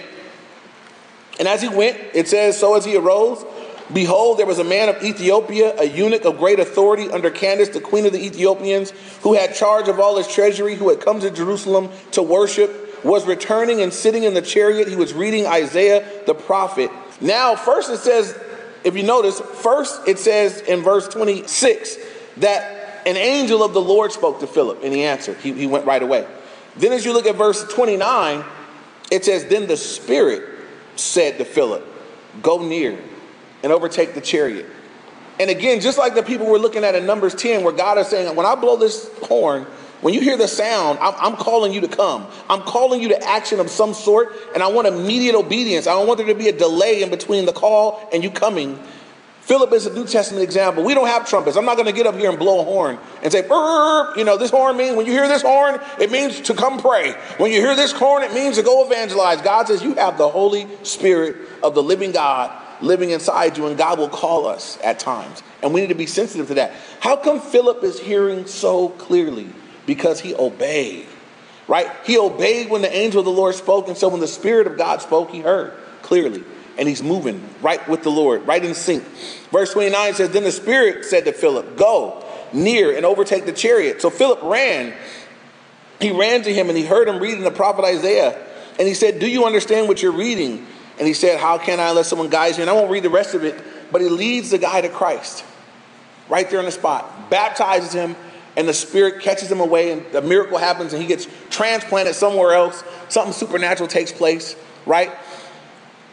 And 1.37 1.49
as 1.49 1.61
he 1.61 1.67
went, 1.67 1.97
it 2.13 2.29
says, 2.29 2.57
So 2.57 2.75
as 2.75 2.85
he 2.85 2.95
arose, 2.95 3.43
Behold, 3.91 4.39
there 4.39 4.45
was 4.45 4.57
a 4.57 4.63
man 4.63 4.87
of 4.87 5.03
Ethiopia, 5.03 5.77
a 5.77 5.83
eunuch 5.83 6.23
of 6.23 6.37
great 6.37 6.61
authority 6.61 7.11
under 7.11 7.29
Candace, 7.29 7.67
the 7.67 7.81
queen 7.81 8.05
of 8.05 8.13
the 8.13 8.25
Ethiopians, 8.25 8.91
who 9.23 9.33
had 9.33 9.53
charge 9.53 9.89
of 9.89 9.99
all 9.99 10.15
his 10.15 10.25
treasury, 10.25 10.75
who 10.75 10.87
had 10.87 11.01
come 11.01 11.19
to 11.19 11.29
Jerusalem 11.29 11.89
to 12.11 12.23
worship, 12.23 13.03
was 13.03 13.27
returning 13.27 13.81
and 13.81 13.91
sitting 13.91 14.23
in 14.23 14.33
the 14.33 14.41
chariot. 14.41 14.87
He 14.87 14.95
was 14.95 15.13
reading 15.13 15.45
Isaiah 15.45 16.07
the 16.25 16.33
prophet. 16.33 16.89
Now, 17.19 17.57
first 17.57 17.89
it 17.89 17.97
says, 17.97 18.33
if 18.85 18.95
you 18.95 19.03
notice, 19.03 19.41
first 19.41 20.07
it 20.07 20.19
says 20.19 20.61
in 20.61 20.83
verse 20.83 21.09
26 21.09 21.97
that 22.37 23.03
an 23.05 23.17
angel 23.17 23.63
of 23.63 23.73
the 23.73 23.81
Lord 23.81 24.11
spoke 24.11 24.39
to 24.39 24.47
Philip, 24.47 24.83
and 24.83 24.93
he 24.93 25.03
answered. 25.03 25.37
He, 25.37 25.53
he 25.53 25.67
went 25.67 25.85
right 25.85 26.01
away. 26.01 26.27
Then, 26.75 26.91
as 26.91 27.05
you 27.05 27.13
look 27.13 27.25
at 27.25 27.35
verse 27.35 27.63
29, 27.73 28.43
it 29.11 29.23
says, 29.23 29.45
Then 29.45 29.67
the 29.67 29.77
Spirit 29.77 30.43
said 30.95 31.37
to 31.37 31.45
Philip, 31.45 31.85
Go 32.41 32.67
near 32.67 32.99
and 33.63 33.71
overtake 33.71 34.13
the 34.13 34.21
chariot. 34.21 34.65
And 35.39 35.49
again, 35.49 35.81
just 35.81 35.97
like 35.97 36.15
the 36.15 36.23
people 36.23 36.45
we're 36.47 36.57
looking 36.57 36.83
at 36.83 36.95
in 36.95 37.05
Numbers 37.05 37.35
10, 37.35 37.63
where 37.63 37.73
God 37.73 37.97
is 37.97 38.07
saying, 38.07 38.33
when 38.35 38.45
I 38.45 38.55
blow 38.55 38.77
this 38.77 39.09
horn, 39.23 39.65
when 40.01 40.13
you 40.13 40.21
hear 40.21 40.37
the 40.37 40.47
sound, 40.47 40.99
I'm, 40.99 41.13
I'm, 41.17 41.35
calling 41.35 41.73
you 41.73 41.81
to 41.81 41.87
come. 41.87 42.27
I'm 42.49 42.61
calling 42.61 43.01
you 43.01 43.09
to 43.09 43.23
action 43.23 43.59
of 43.59 43.69
some 43.69 43.93
sort, 43.93 44.33
and 44.53 44.61
I 44.61 44.67
want 44.67 44.87
immediate 44.87 45.35
obedience. 45.35 45.87
I 45.87 45.91
don't 45.93 46.07
want 46.07 46.19
there 46.19 46.27
to 46.27 46.35
be 46.35 46.47
a 46.47 46.57
delay 46.57 47.01
in 47.01 47.09
between 47.09 47.45
the 47.45 47.53
call 47.53 48.07
and 48.13 48.23
you 48.23 48.29
coming. 48.29 48.79
Philip 49.45 49.73
is 49.73 49.85
a 49.85 49.93
New 49.93 50.07
Testament 50.07 50.43
example. 50.43 50.83
We 50.83 50.95
don't 50.95 51.05
have 51.05 51.29
trumpets. 51.29 51.55
I'm 51.55 51.65
not 51.65 51.75
going 51.75 51.85
to 51.85 51.93
get 51.93 52.07
up 52.07 52.15
here 52.15 52.31
and 52.31 52.39
blow 52.39 52.61
a 52.61 52.63
horn 52.63 52.97
and 53.21 53.31
say, 53.31 53.43
you 53.43 54.23
know, 54.23 54.37
this 54.39 54.49
horn 54.49 54.75
means, 54.75 54.95
when 54.95 55.05
you 55.05 55.11
hear 55.11 55.27
this 55.27 55.43
horn, 55.43 55.79
it 55.99 56.11
means 56.11 56.41
to 56.41 56.55
come 56.55 56.79
pray. 56.79 57.11
When 57.37 57.51
you 57.51 57.61
hear 57.61 57.75
this 57.75 57.91
horn, 57.91 58.23
it 58.23 58.33
means 58.33 58.55
to 58.55 58.63
go 58.63 58.83
evangelize. 58.87 59.43
God 59.43 59.67
says 59.67 59.83
you 59.83 59.93
have 59.93 60.17
the 60.17 60.27
Holy 60.27 60.67
Spirit 60.81 61.35
of 61.61 61.75
the 61.75 61.83
living 61.83 62.11
God 62.11 62.59
living 62.81 63.11
inside 63.11 63.55
you, 63.55 63.67
and 63.67 63.77
God 63.77 63.99
will 63.99 64.09
call 64.09 64.47
us 64.47 64.79
at 64.83 64.97
times. 64.97 65.43
And 65.61 65.75
we 65.75 65.81
need 65.81 65.89
to 65.89 65.95
be 65.95 66.07
sensitive 66.07 66.47
to 66.47 66.55
that. 66.55 66.73
How 66.99 67.15
come 67.15 67.39
Philip 67.39 67.83
is 67.83 67.99
hearing 67.99 68.47
so 68.47 68.89
clearly? 68.89 69.47
Because 69.85 70.19
he 70.21 70.33
obeyed, 70.33 71.05
right? 71.67 71.91
He 72.03 72.17
obeyed 72.17 72.71
when 72.71 72.81
the 72.81 72.91
angel 72.91 73.19
of 73.19 73.25
the 73.25 73.31
Lord 73.31 73.53
spoke, 73.53 73.89
and 73.89 73.95
so 73.95 74.09
when 74.09 74.21
the 74.21 74.27
Spirit 74.27 74.65
of 74.65 74.75
God 74.75 75.03
spoke, 75.03 75.29
he 75.29 75.41
heard 75.41 75.73
clearly 76.01 76.43
and 76.77 76.87
he's 76.87 77.03
moving 77.03 77.47
right 77.61 77.85
with 77.87 78.03
the 78.03 78.11
Lord, 78.11 78.45
right 78.47 78.63
in 78.63 78.73
sync. 78.73 79.03
Verse 79.51 79.73
29 79.73 80.13
says, 80.15 80.29
Then 80.29 80.43
the 80.43 80.51
Spirit 80.51 81.05
said 81.05 81.25
to 81.25 81.33
Philip, 81.33 81.77
Go 81.77 82.23
near 82.53 82.95
and 82.95 83.05
overtake 83.05 83.45
the 83.45 83.53
chariot. 83.53 84.01
So 84.01 84.09
Philip 84.09 84.41
ran. 84.43 84.93
He 85.99 86.11
ran 86.11 86.43
to 86.43 86.53
him 86.53 86.69
and 86.69 86.77
he 86.77 86.85
heard 86.85 87.07
him 87.07 87.19
reading 87.19 87.43
the 87.43 87.51
prophet 87.51 87.85
Isaiah. 87.85 88.37
And 88.77 88.87
he 88.87 88.93
said, 88.93 89.19
Do 89.19 89.27
you 89.29 89.45
understand 89.45 89.87
what 89.87 90.01
you're 90.01 90.11
reading? 90.11 90.65
And 90.97 91.07
he 91.07 91.13
said, 91.13 91.39
How 91.39 91.57
can 91.57 91.79
I 91.79 91.91
let 91.91 92.05
someone 92.05 92.29
guide 92.29 92.57
you? 92.57 92.61
And 92.61 92.69
I 92.69 92.73
won't 92.73 92.91
read 92.91 93.03
the 93.03 93.09
rest 93.09 93.33
of 93.33 93.43
it, 93.43 93.61
but 93.91 94.01
he 94.01 94.09
leads 94.09 94.49
the 94.49 94.57
guy 94.57 94.81
to 94.81 94.89
Christ 94.89 95.45
right 96.29 96.49
there 96.49 96.59
on 96.59 96.65
the 96.65 96.71
spot, 96.71 97.29
baptizes 97.29 97.93
him, 97.93 98.15
and 98.57 98.67
the 98.67 98.73
Spirit 98.73 99.21
catches 99.21 99.51
him 99.51 99.59
away, 99.59 99.91
and 99.91 100.05
the 100.11 100.21
miracle 100.21 100.57
happens, 100.57 100.93
and 100.93 101.01
he 101.01 101.07
gets 101.07 101.27
transplanted 101.49 102.15
somewhere 102.15 102.53
else. 102.53 102.83
Something 103.09 103.33
supernatural 103.33 103.87
takes 103.87 104.11
place, 104.11 104.55
right? 104.85 105.11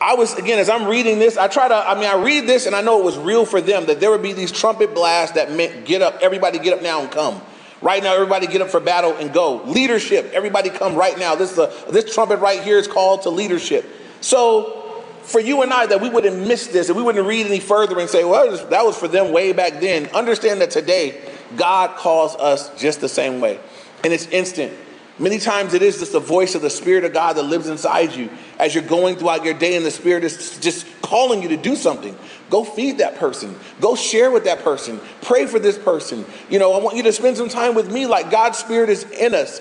I 0.02 0.14
was, 0.14 0.34
again, 0.34 0.58
as 0.58 0.68
I'm 0.68 0.88
reading 0.88 1.20
this, 1.20 1.36
I 1.36 1.46
try 1.46 1.68
to, 1.68 1.74
I 1.74 1.94
mean, 1.94 2.06
I 2.06 2.20
read 2.20 2.48
this 2.48 2.66
and 2.66 2.74
I 2.74 2.80
know 2.80 2.98
it 2.98 3.04
was 3.04 3.16
real 3.16 3.46
for 3.46 3.60
them 3.60 3.86
that 3.86 4.00
there 4.00 4.10
would 4.10 4.22
be 4.22 4.32
these 4.32 4.50
trumpet 4.50 4.94
blasts 4.94 5.36
that 5.36 5.52
meant 5.52 5.84
get 5.84 6.02
up, 6.02 6.18
everybody 6.20 6.58
get 6.58 6.74
up 6.76 6.82
now 6.82 7.02
and 7.02 7.10
come. 7.10 7.40
Right 7.80 8.02
now, 8.02 8.12
everybody 8.12 8.48
get 8.48 8.60
up 8.60 8.68
for 8.68 8.80
battle 8.80 9.14
and 9.16 9.32
go. 9.32 9.62
Leadership, 9.62 10.32
everybody 10.32 10.70
come 10.70 10.96
right 10.96 11.16
now. 11.16 11.36
This, 11.36 11.52
is 11.52 11.58
a, 11.58 11.72
this 11.92 12.12
trumpet 12.12 12.38
right 12.38 12.60
here 12.60 12.78
is 12.78 12.88
called 12.88 13.22
to 13.22 13.30
leadership. 13.30 13.84
So, 14.20 15.04
for 15.22 15.38
you 15.38 15.62
and 15.62 15.72
I, 15.72 15.86
that 15.86 16.00
we 16.00 16.10
wouldn't 16.10 16.48
miss 16.48 16.66
this 16.66 16.88
and 16.88 16.96
we 16.96 17.02
wouldn't 17.04 17.26
read 17.26 17.46
any 17.46 17.60
further 17.60 18.00
and 18.00 18.10
say, 18.10 18.24
well, 18.24 18.56
that 18.70 18.84
was 18.84 18.96
for 18.96 19.06
them 19.06 19.32
way 19.32 19.52
back 19.52 19.80
then. 19.80 20.06
Understand 20.08 20.60
that 20.62 20.72
today, 20.72 21.20
God 21.56 21.96
calls 21.96 22.34
us 22.36 22.76
just 22.76 23.00
the 23.00 23.08
same 23.08 23.40
way. 23.40 23.60
And 24.02 24.12
it's 24.12 24.26
instant. 24.26 24.72
Many 25.18 25.38
times 25.38 25.74
it 25.74 25.82
is 25.82 25.98
just 25.98 26.12
the 26.12 26.20
voice 26.20 26.54
of 26.54 26.62
the 26.62 26.70
Spirit 26.70 27.04
of 27.04 27.12
God 27.12 27.34
that 27.36 27.42
lives 27.42 27.68
inside 27.68 28.14
you 28.14 28.30
as 28.58 28.74
you're 28.74 28.82
going 28.82 29.16
throughout 29.16 29.44
your 29.44 29.54
day, 29.54 29.76
and 29.76 29.84
the 29.84 29.90
Spirit 29.90 30.24
is 30.24 30.58
just 30.58 30.86
calling 31.02 31.42
you 31.42 31.50
to 31.50 31.56
do 31.56 31.76
something. 31.76 32.16
Go 32.48 32.64
feed 32.64 32.98
that 32.98 33.16
person. 33.16 33.54
Go 33.80 33.94
share 33.94 34.30
with 34.30 34.44
that 34.44 34.60
person. 34.60 35.00
Pray 35.20 35.46
for 35.46 35.58
this 35.58 35.78
person. 35.78 36.24
You 36.48 36.58
know, 36.58 36.72
I 36.72 36.82
want 36.82 36.96
you 36.96 37.02
to 37.04 37.12
spend 37.12 37.36
some 37.36 37.50
time 37.50 37.74
with 37.74 37.92
me 37.92 38.06
like 38.06 38.30
God's 38.30 38.58
Spirit 38.58 38.88
is 38.88 39.04
in 39.10 39.34
us. 39.34 39.60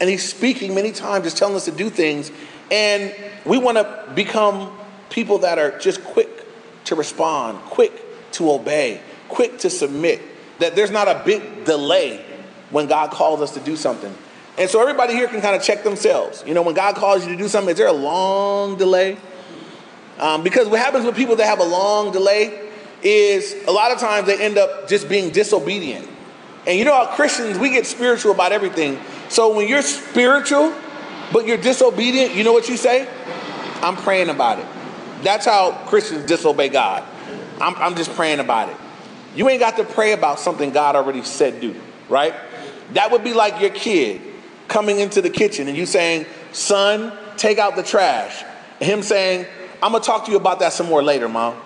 And 0.00 0.10
He's 0.10 0.28
speaking 0.28 0.74
many 0.74 0.92
times, 0.92 1.24
just 1.24 1.36
telling 1.36 1.54
us 1.54 1.66
to 1.66 1.72
do 1.72 1.90
things. 1.90 2.32
And 2.70 3.14
we 3.44 3.56
want 3.56 3.78
to 3.78 4.12
become 4.14 4.76
people 5.10 5.38
that 5.38 5.58
are 5.58 5.78
just 5.78 6.02
quick 6.04 6.28
to 6.84 6.96
respond, 6.96 7.58
quick 7.66 7.92
to 8.32 8.50
obey, 8.50 9.00
quick 9.28 9.58
to 9.60 9.70
submit. 9.70 10.20
That 10.58 10.74
there's 10.74 10.90
not 10.90 11.06
a 11.06 11.22
big 11.24 11.64
delay 11.64 12.24
when 12.70 12.88
God 12.88 13.12
calls 13.12 13.40
us 13.40 13.52
to 13.52 13.60
do 13.60 13.76
something. 13.76 14.12
And 14.58 14.68
so 14.68 14.80
everybody 14.80 15.14
here 15.14 15.28
can 15.28 15.40
kind 15.40 15.54
of 15.54 15.62
check 15.62 15.84
themselves. 15.84 16.42
You 16.44 16.52
know, 16.52 16.62
when 16.62 16.74
God 16.74 16.96
calls 16.96 17.24
you 17.24 17.30
to 17.30 17.38
do 17.38 17.46
something, 17.46 17.70
is 17.70 17.78
there 17.78 17.86
a 17.86 17.92
long 17.92 18.76
delay? 18.76 19.16
Um, 20.18 20.42
because 20.42 20.66
what 20.68 20.80
happens 20.80 21.04
with 21.04 21.14
people 21.14 21.36
that 21.36 21.46
have 21.46 21.60
a 21.60 21.64
long 21.64 22.10
delay 22.10 22.68
is 23.00 23.54
a 23.68 23.70
lot 23.70 23.92
of 23.92 23.98
times 23.98 24.26
they 24.26 24.44
end 24.44 24.58
up 24.58 24.88
just 24.88 25.08
being 25.08 25.30
disobedient. 25.30 26.08
And 26.66 26.76
you 26.76 26.84
know 26.84 26.92
how 26.92 27.06
Christians, 27.14 27.56
we 27.56 27.70
get 27.70 27.86
spiritual 27.86 28.32
about 28.32 28.50
everything. 28.50 28.98
So 29.28 29.54
when 29.54 29.68
you're 29.68 29.82
spiritual, 29.82 30.74
but 31.32 31.46
you're 31.46 31.56
disobedient, 31.56 32.34
you 32.34 32.42
know 32.42 32.52
what 32.52 32.68
you 32.68 32.76
say? 32.76 33.08
I'm 33.80 33.94
praying 33.94 34.28
about 34.28 34.58
it. 34.58 34.66
That's 35.22 35.46
how 35.46 35.72
Christians 35.86 36.26
disobey 36.26 36.68
God. 36.68 37.04
I'm, 37.60 37.76
I'm 37.76 37.94
just 37.94 38.10
praying 38.14 38.40
about 38.40 38.70
it. 38.70 38.76
You 39.36 39.48
ain't 39.48 39.60
got 39.60 39.76
to 39.76 39.84
pray 39.84 40.12
about 40.12 40.40
something 40.40 40.72
God 40.72 40.96
already 40.96 41.22
said 41.22 41.60
do, 41.60 41.80
right? 42.08 42.34
That 42.94 43.12
would 43.12 43.22
be 43.22 43.34
like 43.34 43.60
your 43.60 43.70
kid 43.70 44.20
coming 44.68 45.00
into 45.00 45.20
the 45.20 45.30
kitchen 45.30 45.66
and 45.66 45.76
you 45.76 45.86
saying, 45.86 46.26
son, 46.52 47.12
take 47.36 47.58
out 47.58 47.76
the 47.76 47.82
trash. 47.82 48.44
Him 48.80 49.02
saying, 49.02 49.46
I'm 49.82 49.92
gonna 49.92 50.04
talk 50.04 50.26
to 50.26 50.30
you 50.30 50.36
about 50.36 50.60
that 50.60 50.72
some 50.72 50.86
more 50.86 51.02
later, 51.02 51.28
mom. 51.28 51.56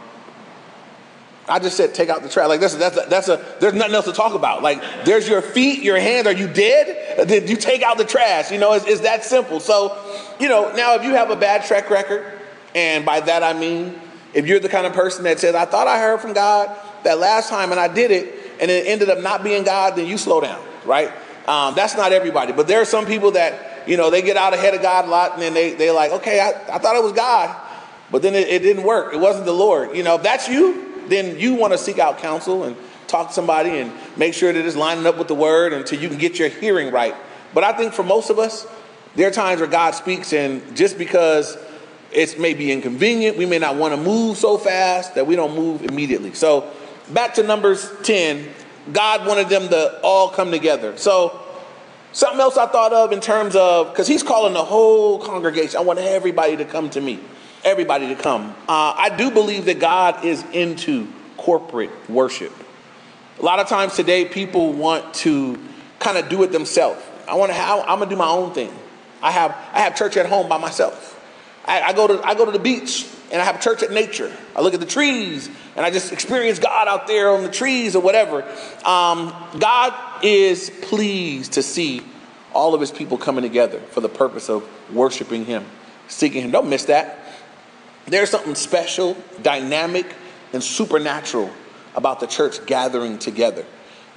I 1.48 1.58
just 1.58 1.76
said 1.76 1.94
take 1.94 2.08
out 2.08 2.22
the 2.22 2.28
trash. 2.28 2.48
Like 2.48 2.60
that's 2.60 2.76
that's 2.76 2.96
a, 2.96 3.06
that's 3.08 3.28
a 3.28 3.44
there's 3.60 3.74
nothing 3.74 3.94
else 3.94 4.04
to 4.04 4.12
talk 4.12 4.34
about. 4.34 4.62
Like 4.62 4.80
there's 5.04 5.28
your 5.28 5.42
feet, 5.42 5.82
your 5.82 5.98
hands. 5.98 6.26
Are 6.26 6.32
you 6.32 6.46
dead? 6.46 7.26
Did 7.26 7.50
you 7.50 7.56
take 7.56 7.82
out 7.82 7.98
the 7.98 8.04
trash? 8.04 8.52
You 8.52 8.58
know, 8.58 8.74
it's, 8.74 8.86
it's 8.86 9.00
that 9.00 9.24
simple. 9.24 9.58
So, 9.58 9.98
you 10.38 10.48
know, 10.48 10.72
now 10.74 10.94
if 10.94 11.02
you 11.02 11.10
have 11.14 11.30
a 11.30 11.36
bad 11.36 11.64
track 11.64 11.90
record, 11.90 12.24
and 12.74 13.04
by 13.04 13.20
that 13.20 13.42
I 13.42 13.58
mean 13.58 13.98
if 14.34 14.46
you're 14.46 14.60
the 14.60 14.68
kind 14.68 14.86
of 14.86 14.92
person 14.92 15.24
that 15.24 15.40
says 15.40 15.54
I 15.54 15.64
thought 15.64 15.88
I 15.88 15.98
heard 15.98 16.20
from 16.20 16.32
God 16.32 16.74
that 17.02 17.18
last 17.18 17.50
time 17.50 17.72
and 17.72 17.80
I 17.80 17.88
did 17.88 18.12
it, 18.12 18.34
and 18.60 18.70
it 18.70 18.86
ended 18.86 19.10
up 19.10 19.20
not 19.20 19.42
being 19.42 19.64
God, 19.64 19.96
then 19.96 20.06
you 20.06 20.16
slow 20.18 20.40
down, 20.40 20.64
right? 20.84 21.12
Um, 21.46 21.74
that's 21.74 21.96
not 21.96 22.12
everybody, 22.12 22.52
but 22.52 22.68
there 22.68 22.80
are 22.80 22.84
some 22.84 23.06
people 23.06 23.32
that, 23.32 23.88
you 23.88 23.96
know, 23.96 24.10
they 24.10 24.22
get 24.22 24.36
out 24.36 24.54
ahead 24.54 24.74
of 24.74 24.82
God 24.82 25.06
a 25.06 25.08
lot 25.08 25.32
and 25.32 25.42
then 25.42 25.54
they, 25.54 25.74
they're 25.74 25.92
like, 25.92 26.12
okay, 26.12 26.40
I, 26.40 26.50
I 26.74 26.78
thought 26.78 26.94
it 26.94 27.02
was 27.02 27.12
God, 27.12 27.56
but 28.10 28.22
then 28.22 28.34
it, 28.34 28.48
it 28.48 28.62
didn't 28.62 28.84
work. 28.84 29.12
It 29.12 29.18
wasn't 29.18 29.46
the 29.46 29.52
Lord. 29.52 29.96
You 29.96 30.04
know, 30.04 30.16
if 30.16 30.22
that's 30.22 30.48
you, 30.48 31.08
then 31.08 31.38
you 31.38 31.54
want 31.54 31.72
to 31.72 31.78
seek 31.78 31.98
out 31.98 32.18
counsel 32.18 32.64
and 32.64 32.76
talk 33.08 33.28
to 33.28 33.34
somebody 33.34 33.78
and 33.78 33.92
make 34.16 34.34
sure 34.34 34.52
that 34.52 34.64
it's 34.64 34.76
lining 34.76 35.06
up 35.06 35.18
with 35.18 35.28
the 35.28 35.34
word 35.34 35.72
until 35.72 36.00
you 36.00 36.08
can 36.08 36.18
get 36.18 36.38
your 36.38 36.48
hearing 36.48 36.92
right. 36.92 37.14
But 37.54 37.64
I 37.64 37.72
think 37.72 37.92
for 37.92 38.02
most 38.02 38.30
of 38.30 38.38
us, 38.38 38.66
there 39.14 39.28
are 39.28 39.32
times 39.32 39.60
where 39.60 39.68
God 39.68 39.90
speaks, 39.90 40.32
and 40.32 40.74
just 40.74 40.96
because 40.96 41.58
it's 42.12 42.38
maybe 42.38 42.72
inconvenient, 42.72 43.36
we 43.36 43.44
may 43.44 43.58
not 43.58 43.76
want 43.76 43.94
to 43.94 44.00
move 44.00 44.38
so 44.38 44.56
fast 44.56 45.14
that 45.16 45.26
we 45.26 45.36
don't 45.36 45.54
move 45.54 45.82
immediately. 45.82 46.32
So, 46.32 46.70
back 47.12 47.34
to 47.34 47.42
Numbers 47.42 47.90
10, 48.04 48.48
God 48.90 49.26
wanted 49.26 49.48
them 49.48 49.68
to 49.68 50.00
all 50.02 50.28
come 50.30 50.50
together. 50.50 50.96
So, 50.96 51.40
something 52.12 52.40
else 52.40 52.56
I 52.56 52.66
thought 52.66 52.92
of 52.92 53.12
in 53.12 53.20
terms 53.20 53.54
of, 53.54 53.90
because 53.90 54.08
he's 54.08 54.22
calling 54.22 54.54
the 54.54 54.64
whole 54.64 55.18
congregation, 55.18 55.78
I 55.78 55.82
want 55.82 55.98
everybody 55.98 56.56
to 56.56 56.64
come 56.64 56.90
to 56.90 57.00
me, 57.00 57.20
everybody 57.64 58.08
to 58.08 58.20
come. 58.20 58.50
Uh, 58.68 58.94
I 58.96 59.14
do 59.16 59.30
believe 59.30 59.66
that 59.66 59.78
God 59.78 60.24
is 60.24 60.44
into 60.52 61.06
corporate 61.36 61.90
worship. 62.10 62.52
A 63.38 63.42
lot 63.44 63.60
of 63.60 63.68
times 63.68 63.94
today, 63.94 64.24
people 64.24 64.72
want 64.72 65.14
to 65.14 65.58
kind 65.98 66.18
of 66.18 66.28
do 66.28 66.42
it 66.42 66.52
themselves. 66.52 67.02
I 67.28 67.34
want 67.34 67.50
to 67.50 67.54
have, 67.54 67.80
I'm 67.80 67.98
gonna 67.98 68.10
do 68.10 68.16
my 68.16 68.28
own 68.28 68.52
thing. 68.52 68.72
I 69.22 69.30
have, 69.30 69.52
I 69.72 69.80
have 69.80 69.96
church 69.96 70.16
at 70.16 70.26
home 70.26 70.48
by 70.48 70.58
myself. 70.58 71.20
I, 71.64 71.80
I, 71.80 71.92
go 71.92 72.08
to, 72.08 72.26
I 72.26 72.34
go 72.34 72.44
to 72.44 72.50
the 72.50 72.58
beach 72.58 73.08
and 73.32 73.40
I 73.40 73.44
have 73.44 73.60
church 73.60 73.82
at 73.82 73.90
nature. 73.90 74.30
I 74.54 74.60
look 74.60 74.74
at 74.74 74.80
the 74.80 74.86
trees 74.86 75.48
and 75.74 75.84
I 75.84 75.90
just 75.90 76.12
experience 76.12 76.58
God 76.58 76.86
out 76.86 77.06
there 77.06 77.30
on 77.30 77.42
the 77.42 77.50
trees 77.50 77.96
or 77.96 78.02
whatever. 78.02 78.42
Um, 78.84 79.34
God 79.58 79.94
is 80.22 80.70
pleased 80.82 81.54
to 81.54 81.62
see 81.62 82.02
all 82.52 82.74
of 82.74 82.80
his 82.80 82.90
people 82.90 83.16
coming 83.16 83.42
together 83.42 83.80
for 83.80 84.00
the 84.00 84.08
purpose 84.08 84.50
of 84.50 84.68
worshiping 84.92 85.46
him, 85.46 85.64
seeking 86.08 86.42
him. 86.42 86.50
Don't 86.50 86.68
miss 86.68 86.84
that. 86.84 87.18
There's 88.06 88.30
something 88.30 88.54
special, 88.54 89.16
dynamic, 89.42 90.06
and 90.52 90.62
supernatural 90.62 91.50
about 91.94 92.20
the 92.20 92.26
church 92.26 92.64
gathering 92.66 93.18
together. 93.18 93.64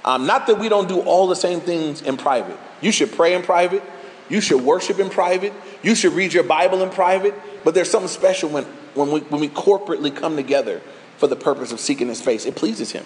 Um, 0.04 0.26
not 0.26 0.46
that 0.48 0.58
we 0.58 0.68
don't 0.68 0.88
do 0.88 1.00
all 1.00 1.26
the 1.26 1.36
same 1.36 1.60
things 1.60 2.02
in 2.02 2.16
private. 2.16 2.58
You 2.80 2.92
should 2.92 3.12
pray 3.12 3.34
in 3.34 3.42
private. 3.42 3.82
You 4.28 4.40
should 4.40 4.62
worship 4.62 4.98
in 4.98 5.08
private. 5.08 5.52
You 5.82 5.94
should 5.94 6.12
read 6.12 6.32
your 6.32 6.44
Bible 6.44 6.82
in 6.82 6.90
private. 6.90 7.34
But 7.64 7.74
there's 7.74 7.90
something 7.90 8.08
special 8.08 8.50
when, 8.50 8.66
when, 8.96 9.10
we, 9.10 9.20
when 9.20 9.40
we 9.40 9.48
corporately 9.48 10.14
come 10.14 10.36
together 10.36 10.80
for 11.16 11.26
the 11.26 11.36
purpose 11.36 11.72
of 11.72 11.80
seeking 11.80 12.08
his 12.08 12.20
face. 12.20 12.46
It 12.46 12.56
pleases 12.56 12.92
him. 12.92 13.04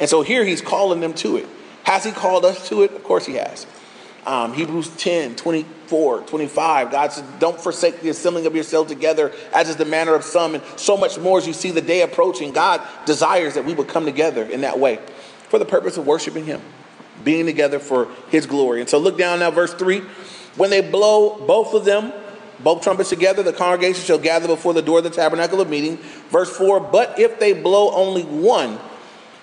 And 0.00 0.08
so 0.08 0.22
here 0.22 0.44
he's 0.44 0.60
calling 0.60 1.00
them 1.00 1.14
to 1.14 1.36
it. 1.36 1.46
Has 1.84 2.04
he 2.04 2.12
called 2.12 2.44
us 2.44 2.68
to 2.68 2.82
it? 2.82 2.92
Of 2.92 3.02
course 3.04 3.26
he 3.26 3.34
has. 3.34 3.66
Um, 4.26 4.52
Hebrews 4.52 4.90
10, 4.96 5.36
24, 5.36 6.20
25. 6.22 6.90
God 6.90 7.12
says, 7.12 7.24
Don't 7.38 7.58
forsake 7.58 8.00
the 8.02 8.10
assembling 8.10 8.46
of 8.46 8.54
yourselves 8.54 8.90
together, 8.90 9.32
as 9.54 9.70
is 9.70 9.76
the 9.76 9.84
manner 9.84 10.14
of 10.14 10.22
some, 10.22 10.54
and 10.54 10.62
so 10.76 10.96
much 10.96 11.18
more 11.18 11.38
as 11.38 11.46
you 11.46 11.52
see 11.52 11.70
the 11.70 11.80
day 11.80 12.02
approaching. 12.02 12.52
God 12.52 12.82
desires 13.06 13.54
that 13.54 13.64
we 13.64 13.72
would 13.72 13.88
come 13.88 14.04
together 14.04 14.44
in 14.44 14.60
that 14.62 14.78
way 14.78 14.98
for 15.48 15.58
the 15.58 15.64
purpose 15.64 15.96
of 15.96 16.06
worshiping 16.06 16.44
him, 16.44 16.60
being 17.24 17.46
together 17.46 17.78
for 17.78 18.08
his 18.28 18.44
glory. 18.46 18.80
And 18.80 18.90
so 18.90 18.98
look 18.98 19.16
down 19.16 19.38
now, 19.38 19.50
verse 19.50 19.72
3. 19.72 20.02
When 20.56 20.70
they 20.70 20.82
blow 20.82 21.38
both 21.46 21.72
of 21.72 21.84
them, 21.84 22.12
both 22.60 22.82
trumpets 22.82 23.10
together, 23.10 23.42
the 23.42 23.52
congregation 23.52 24.04
shall 24.04 24.18
gather 24.18 24.48
before 24.48 24.74
the 24.74 24.82
door 24.82 24.98
of 24.98 25.04
the 25.04 25.10
tabernacle 25.10 25.60
of 25.60 25.68
meeting. 25.68 25.96
Verse 26.30 26.54
4 26.56 26.80
But 26.80 27.18
if 27.18 27.38
they 27.38 27.52
blow 27.52 27.92
only 27.92 28.22
one, 28.22 28.78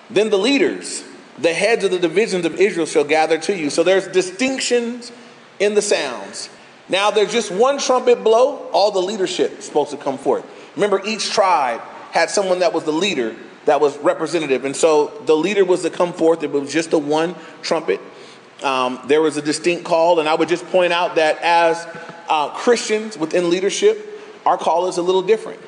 then 0.10 0.30
the 0.30 0.38
leaders, 0.38 1.04
the 1.38 1.54
heads 1.54 1.84
of 1.84 1.92
the 1.92 2.00
divisions 2.00 2.46
of 2.46 2.56
Israel, 2.56 2.86
shall 2.86 3.04
gather 3.04 3.38
to 3.38 3.56
you. 3.56 3.70
So 3.70 3.84
there's 3.84 4.08
distinctions 4.08 5.12
in 5.60 5.76
the 5.76 5.82
sounds. 5.82 6.50
Now 6.90 7.10
there's 7.12 7.32
just 7.32 7.52
one 7.52 7.80
trumpet 7.80 8.24
blow, 8.24 8.68
all 8.72 8.92
the 8.92 9.02
leadership 9.02 9.60
is 9.60 9.66
supposed 9.66 9.92
to 9.92 9.98
come 9.98 10.18
forth. 10.18 10.46
Remember, 10.76 11.02
each 11.06 11.32
tribe 11.32 11.82
had 12.12 12.30
someone 12.30 12.60
that 12.60 12.74
was 12.74 12.84
the 12.84 12.92
leader 12.92 13.36
that 13.66 13.82
was 13.82 13.98
representative. 14.00 14.66
And 14.66 14.76
so 14.76 15.08
the 15.26 15.36
leader 15.36 15.66
was 15.66 15.82
to 15.82 15.90
come 15.90 16.14
forth. 16.14 16.44
It 16.44 16.52
was 16.52 16.72
just 16.72 16.92
the 16.92 17.00
one 17.00 17.36
trumpet. 17.62 18.00
Um, 18.64 19.00
there 19.08 19.22
was 19.22 19.38
a 19.38 19.42
distinct 19.42 19.84
call, 19.84 20.20
and 20.20 20.30
I 20.30 20.36
would 20.36 20.50
just 20.50 20.66
point 20.68 20.94
out 20.94 21.16
that 21.16 21.40
as 21.42 21.86
uh, 22.30 22.50
Christians 22.50 23.18
within 23.18 23.50
leadership, 23.50 24.22
our 24.46 24.58
call 24.58 24.88
is 24.88 24.98
a 24.98 25.02
little 25.02 25.22
different. 25.22 25.60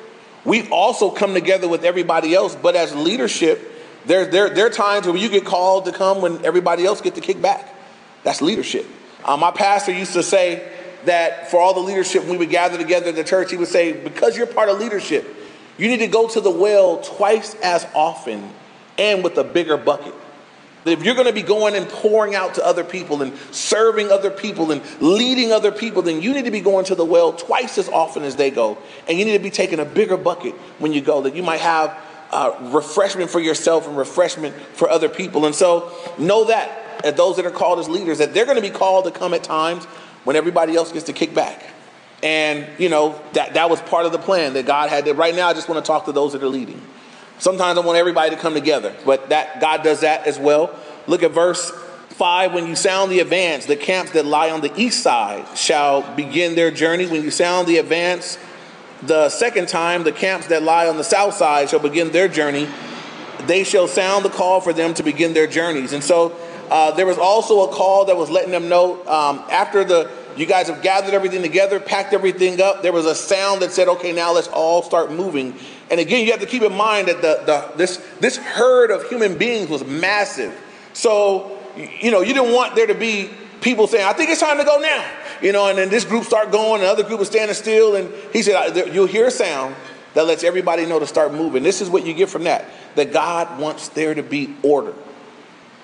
We 0.44 0.68
also 0.70 1.10
come 1.10 1.34
together 1.34 1.68
with 1.68 1.84
everybody 1.84 2.34
else, 2.34 2.54
but 2.54 2.76
as 2.76 2.94
leadership, 2.94 3.60
there, 4.06 4.24
there, 4.24 4.48
there 4.48 4.66
are 4.66 4.70
times 4.70 5.06
where 5.06 5.16
you 5.16 5.28
get 5.28 5.44
called 5.44 5.84
to 5.84 5.92
come 5.92 6.22
when 6.22 6.44
everybody 6.44 6.86
else 6.86 7.00
get 7.00 7.14
to 7.16 7.20
kick 7.20 7.42
back. 7.42 7.74
That's 8.24 8.40
leadership. 8.40 8.86
Uh, 9.24 9.36
my 9.36 9.50
pastor 9.50 9.92
used 9.92 10.14
to 10.14 10.22
say 10.22 10.66
that 11.04 11.50
for 11.50 11.60
all 11.60 11.74
the 11.74 11.80
leadership, 11.80 12.24
we 12.24 12.36
would 12.36 12.50
gather 12.50 12.78
together 12.78 13.08
in 13.08 13.14
the 13.14 13.24
church, 13.24 13.50
he 13.50 13.56
would 13.56 13.68
say, 13.68 13.92
because 13.92 14.36
you're 14.36 14.46
part 14.46 14.68
of 14.68 14.78
leadership, 14.78 15.26
you 15.76 15.88
need 15.88 15.98
to 15.98 16.06
go 16.06 16.28
to 16.28 16.40
the 16.40 16.50
well 16.50 16.98
twice 16.98 17.54
as 17.56 17.86
often 17.94 18.50
and 18.96 19.22
with 19.22 19.36
a 19.38 19.44
bigger 19.44 19.76
bucket. 19.76 20.14
If 20.84 21.04
you're 21.04 21.14
going 21.14 21.26
to 21.26 21.32
be 21.32 21.42
going 21.42 21.74
and 21.74 21.88
pouring 21.88 22.34
out 22.34 22.54
to 22.54 22.64
other 22.64 22.84
people 22.84 23.20
and 23.20 23.36
serving 23.50 24.10
other 24.10 24.30
people 24.30 24.70
and 24.70 24.82
leading 25.00 25.52
other 25.52 25.72
people, 25.72 26.02
then 26.02 26.22
you 26.22 26.32
need 26.32 26.44
to 26.44 26.50
be 26.50 26.60
going 26.60 26.84
to 26.86 26.94
the 26.94 27.04
well 27.04 27.32
twice 27.32 27.78
as 27.78 27.88
often 27.88 28.22
as 28.22 28.36
they 28.36 28.50
go. 28.50 28.78
And 29.08 29.18
you 29.18 29.24
need 29.24 29.36
to 29.36 29.42
be 29.42 29.50
taking 29.50 29.80
a 29.80 29.84
bigger 29.84 30.16
bucket 30.16 30.54
when 30.78 30.92
you 30.92 31.00
go, 31.00 31.22
that 31.22 31.34
you 31.34 31.42
might 31.42 31.60
have 31.60 31.98
uh, 32.30 32.56
refreshment 32.72 33.30
for 33.30 33.40
yourself 33.40 33.86
and 33.86 33.96
refreshment 33.96 34.54
for 34.54 34.88
other 34.88 35.08
people. 35.08 35.46
And 35.46 35.54
so 35.54 35.92
know 36.18 36.44
that, 36.44 37.04
at 37.04 37.16
those 37.16 37.36
that 37.36 37.46
are 37.46 37.50
called 37.50 37.78
as 37.78 37.88
leaders, 37.88 38.18
that 38.18 38.34
they're 38.34 38.44
going 38.44 38.56
to 38.56 38.62
be 38.62 38.70
called 38.70 39.04
to 39.04 39.10
come 39.10 39.34
at 39.34 39.42
times 39.42 39.84
when 40.24 40.36
everybody 40.36 40.74
else 40.74 40.92
gets 40.92 41.06
to 41.06 41.12
kick 41.12 41.34
back. 41.34 41.64
And, 42.22 42.66
you 42.78 42.88
know, 42.88 43.20
that, 43.34 43.54
that 43.54 43.70
was 43.70 43.80
part 43.82 44.04
of 44.04 44.12
the 44.12 44.18
plan 44.18 44.54
that 44.54 44.66
God 44.66 44.90
had. 44.90 45.04
That 45.04 45.14
right 45.14 45.34
now, 45.34 45.48
I 45.48 45.54
just 45.54 45.68
want 45.68 45.84
to 45.84 45.86
talk 45.86 46.06
to 46.06 46.12
those 46.12 46.32
that 46.32 46.42
are 46.42 46.48
leading. 46.48 46.80
Sometimes 47.38 47.78
I 47.78 47.82
want 47.82 47.98
everybody 47.98 48.30
to 48.30 48.36
come 48.36 48.54
together, 48.54 48.94
but 49.04 49.28
that 49.28 49.60
God 49.60 49.82
does 49.82 50.00
that 50.00 50.26
as 50.26 50.38
well. 50.38 50.76
Look 51.06 51.22
at 51.22 51.30
verse 51.30 51.70
5 52.10 52.52
when 52.52 52.66
you 52.66 52.74
sound 52.74 53.12
the 53.12 53.20
advance 53.20 53.66
the 53.66 53.76
camps 53.76 54.12
that 54.12 54.26
lie 54.26 54.50
on 54.50 54.60
the 54.60 54.72
east 54.76 55.02
side 55.02 55.56
shall 55.56 56.02
begin 56.16 56.56
their 56.56 56.70
journey. 56.70 57.06
When 57.06 57.22
you 57.22 57.30
sound 57.30 57.68
the 57.68 57.78
advance 57.78 58.38
the 59.02 59.28
second 59.28 59.68
time 59.68 60.02
the 60.02 60.12
camps 60.12 60.48
that 60.48 60.62
lie 60.64 60.88
on 60.88 60.96
the 60.96 61.04
south 61.04 61.34
side 61.34 61.70
shall 61.70 61.78
begin 61.78 62.10
their 62.10 62.26
journey. 62.26 62.68
They 63.46 63.62
shall 63.62 63.86
sound 63.86 64.24
the 64.24 64.30
call 64.30 64.60
for 64.60 64.72
them 64.72 64.94
to 64.94 65.04
begin 65.04 65.32
their 65.32 65.46
journeys. 65.46 65.92
And 65.92 66.02
so 66.02 66.36
uh, 66.70 66.90
there 66.92 67.06
was 67.06 67.18
also 67.18 67.70
a 67.70 67.72
call 67.72 68.06
that 68.06 68.16
was 68.16 68.30
letting 68.30 68.50
them 68.50 68.68
know 68.68 69.00
um, 69.06 69.44
after 69.50 69.84
the 69.84 70.10
you 70.38 70.46
guys 70.46 70.68
have 70.68 70.82
gathered 70.82 71.14
everything 71.14 71.42
together 71.42 71.80
packed 71.80 72.12
everything 72.12 72.60
up 72.60 72.82
there 72.82 72.92
was 72.92 73.06
a 73.06 73.14
sound 73.14 73.62
that 73.62 73.72
said 73.72 73.88
okay 73.88 74.12
now 74.12 74.32
let's 74.32 74.48
all 74.48 74.82
start 74.82 75.10
moving 75.10 75.54
and 75.90 76.00
again, 76.00 76.24
you 76.24 76.32
have 76.32 76.40
to 76.40 76.46
keep 76.46 76.62
in 76.62 76.74
mind 76.74 77.08
that 77.08 77.22
the, 77.22 77.42
the, 77.46 77.76
this, 77.76 77.96
this 78.20 78.36
herd 78.36 78.90
of 78.90 79.08
human 79.08 79.38
beings 79.38 79.68
was 79.68 79.84
massive. 79.84 80.58
So, 80.92 81.58
you 82.00 82.10
know, 82.10 82.20
you 82.20 82.34
didn't 82.34 82.52
want 82.52 82.74
there 82.74 82.86
to 82.86 82.94
be 82.94 83.30
people 83.60 83.86
saying, 83.86 84.04
I 84.04 84.12
think 84.12 84.30
it's 84.30 84.40
time 84.40 84.58
to 84.58 84.64
go 84.64 84.78
now. 84.78 85.10
You 85.40 85.52
know, 85.52 85.68
and 85.68 85.78
then 85.78 85.88
this 85.88 86.04
group 86.04 86.24
start 86.24 86.50
going, 86.50 86.80
and 86.80 86.82
another 86.82 87.04
group 87.04 87.20
was 87.20 87.28
standing 87.28 87.54
still. 87.54 87.94
And 87.94 88.12
he 88.32 88.42
said, 88.42 88.92
You'll 88.92 89.06
hear 89.06 89.28
a 89.28 89.30
sound 89.30 89.76
that 90.14 90.26
lets 90.26 90.42
everybody 90.42 90.84
know 90.84 90.98
to 90.98 91.06
start 91.06 91.32
moving. 91.32 91.62
This 91.62 91.80
is 91.80 91.88
what 91.88 92.04
you 92.04 92.12
get 92.12 92.28
from 92.28 92.44
that 92.44 92.64
that 92.96 93.12
God 93.12 93.60
wants 93.60 93.88
there 93.90 94.14
to 94.14 94.22
be 94.22 94.56
order. 94.64 94.94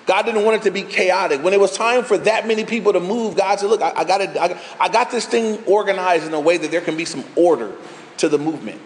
God 0.05 0.23
didn't 0.23 0.43
want 0.43 0.57
it 0.57 0.63
to 0.63 0.71
be 0.71 0.83
chaotic. 0.83 1.43
When 1.43 1.53
it 1.53 1.59
was 1.59 1.75
time 1.75 2.03
for 2.03 2.17
that 2.19 2.47
many 2.47 2.63
people 2.63 2.93
to 2.93 2.99
move, 2.99 3.35
God 3.35 3.59
said, 3.59 3.69
Look, 3.69 3.81
I, 3.81 3.93
I 3.95 4.03
got, 4.03 4.21
I, 4.21 4.59
I 4.79 4.89
got 4.89 5.11
this 5.11 5.25
thing 5.25 5.63
organized 5.65 6.27
in 6.27 6.33
a 6.33 6.39
way 6.39 6.57
that 6.57 6.71
there 6.71 6.81
can 6.81 6.95
be 6.95 7.05
some 7.05 7.23
order 7.35 7.73
to 8.17 8.29
the 8.29 8.37
movement. 8.37 8.79